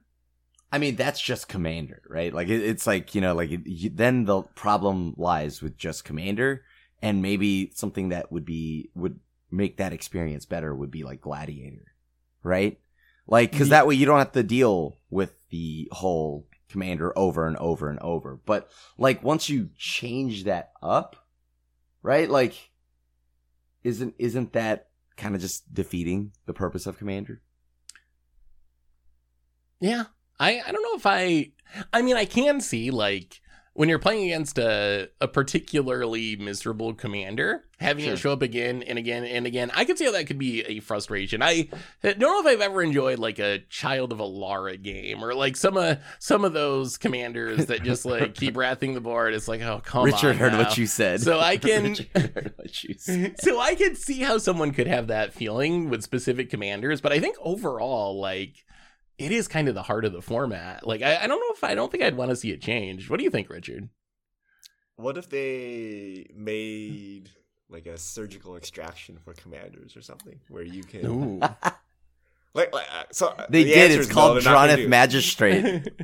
[0.71, 2.31] I mean, that's just commander, right?
[2.31, 6.05] Like it, it's like you know, like it, you, then the problem lies with just
[6.05, 6.63] commander,
[7.01, 9.19] and maybe something that would be would
[9.49, 11.95] make that experience better would be like gladiator,
[12.43, 12.79] right?
[13.27, 17.57] Like because that way you don't have to deal with the whole commander over and
[17.57, 18.39] over and over.
[18.45, 21.15] But like once you change that up,
[22.01, 22.29] right?
[22.29, 22.71] Like
[23.83, 27.41] isn't isn't that kind of just defeating the purpose of commander?
[29.79, 30.05] Yeah.
[30.39, 31.51] I, I don't know if I
[31.91, 33.41] I mean I can see like
[33.77, 38.13] when you're playing against a, a particularly miserable commander, having Sure.
[38.13, 40.63] it show up again and again and again, I could see how that could be
[40.63, 41.43] a frustration.
[41.43, 41.69] I
[42.01, 45.77] don't know if I've ever enjoyed like a Child of Alara game or like some
[45.77, 49.35] of some of those commanders that just like keep wrathing the board.
[49.35, 50.05] It's like, oh come on.
[50.07, 50.57] Richard heard now.
[50.57, 51.21] what you said.
[51.21, 53.39] So I can- heard what you said.
[53.41, 57.19] so I could see how someone could have that feeling with specific commanders, but I
[57.19, 58.63] think overall, like,
[59.17, 60.85] it is kind of the heart of the format.
[60.85, 63.09] Like, I, I don't know if I don't think I'd want to see it change.
[63.09, 63.89] What do you think, Richard?
[64.95, 67.29] What if they made
[67.69, 71.39] like a surgical extraction for commanders or something where you can Ooh.
[72.53, 73.91] like, like uh, so uh, They the did.
[73.91, 74.89] It's is called no, they're not gonna Drannith.
[74.89, 75.87] Magistrate.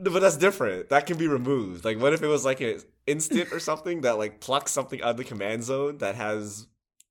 [0.00, 0.88] But that's different.
[0.88, 1.84] That can be removed.
[1.84, 5.10] Like, what if it was like an instant or something that like plucks something out
[5.10, 6.66] of the command zone that has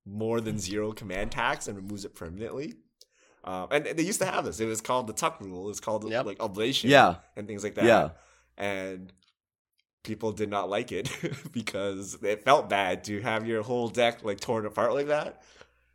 [0.06, 2.74] more than zero command tax and removes it permanently?
[3.44, 4.60] Um, and they used to have this.
[4.60, 5.66] It was called the Tuck rule.
[5.66, 6.26] It was called Yep.
[6.26, 6.90] like oblation.
[6.90, 7.16] Yeah.
[7.36, 7.86] and things like that.
[7.86, 8.10] Yeah.
[8.58, 9.12] and
[10.04, 11.10] people did not like it
[11.54, 15.42] because it felt bad to have your whole deck like torn apart like that.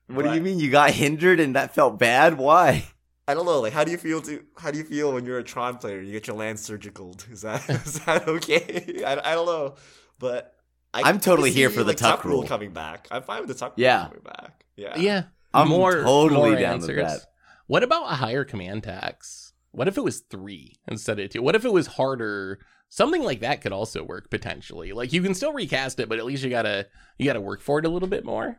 [0.09, 2.39] What do you mean you got hindered and that felt bad?
[2.39, 2.87] Why?
[3.27, 3.61] I don't know.
[3.61, 4.23] Like, how do you feel?
[4.23, 6.01] To how do you feel when you're a Tron player?
[6.01, 7.15] You get your land surgical.
[7.31, 9.03] Is that is that okay?
[9.07, 9.75] I, I don't know,
[10.19, 10.55] but
[10.95, 12.45] I I'm totally here see, for the like, Tuck rule.
[12.45, 13.07] coming back.
[13.11, 13.99] I'm fine with the Tuck Yeah.
[13.99, 14.65] rule coming back.
[14.77, 15.23] Yeah, yeah.
[15.53, 17.21] I'm more, totally more down with that.
[17.69, 19.53] What about a higher command tax?
[19.71, 21.43] What if it was three instead of two?
[21.43, 22.59] What if it was harder?
[22.89, 24.93] Something like that could also work potentially.
[24.93, 26.87] Like you can still recast it, but at least you gotta
[27.19, 28.59] you gotta work for it a little bit more.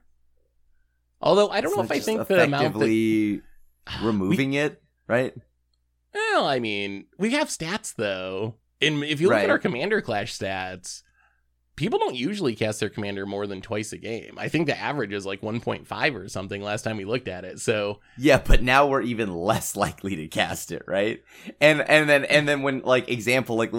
[1.21, 3.41] Although I don't know if I think the amount that
[4.03, 5.33] removing it, right?
[6.13, 8.55] Well, I mean, we have stats though.
[8.79, 11.01] And if you look at our commander clash stats,
[11.79, 14.35] people don't usually cast their commander more than twice a game.
[14.37, 17.59] I think the average is like 1.5 or something last time we looked at it.
[17.59, 21.23] So, Yeah, but now we're even less likely to cast it, right?
[21.59, 23.73] And and then and then when like example like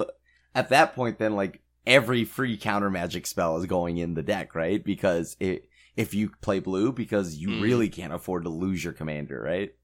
[0.54, 4.54] at that point then like every free counter magic spell is going in the deck,
[4.54, 4.82] right?
[4.82, 7.60] Because it if you play blue because you Mm.
[7.60, 9.74] really can't afford to lose your commander, right?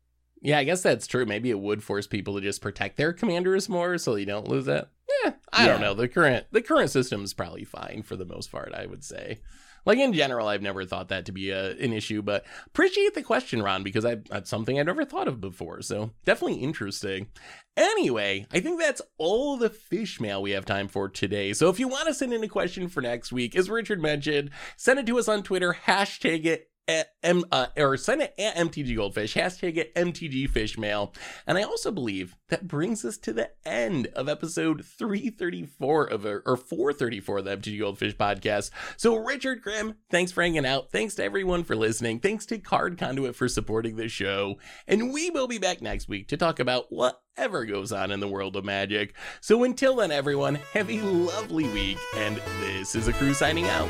[0.43, 1.27] yeah, I guess that's true.
[1.27, 4.69] Maybe it would force people to just protect their commanders more so you don't lose
[4.69, 4.87] it.
[5.25, 5.95] Yeah, I don't know.
[5.95, 9.41] The current the current system is probably fine for the most part, I would say.
[9.85, 13.23] Like in general, I've never thought that to be a, an issue, but appreciate the
[13.23, 15.81] question, Ron, because I, that's something I'd never thought of before.
[15.81, 17.29] So definitely interesting.
[17.77, 21.53] Anyway, I think that's all the fish mail we have time for today.
[21.53, 24.51] So if you want to send in a question for next week, as Richard mentioned,
[24.77, 28.95] send it to us on Twitter, hashtag it M, uh, or send it at MTG
[28.95, 31.15] Goldfish, hashtag it MTG Fishmail.
[31.47, 36.57] And I also believe that brings us to the end of episode 334 of or
[36.57, 38.71] 434 of the MTG Goldfish podcast.
[38.97, 40.93] So, Richard Grimm, thanks for hanging out.
[40.93, 42.21] Thanks to everyone for listening.
[42.21, 44.59] Thanks to Card Conduit for supporting the show.
[44.87, 48.29] And we will be back next week to talk about whatever goes on in the
[48.29, 49.15] world of magic.
[49.41, 51.99] So, until then, everyone, have a lovely week.
[52.17, 53.89] And this is a crew signing out.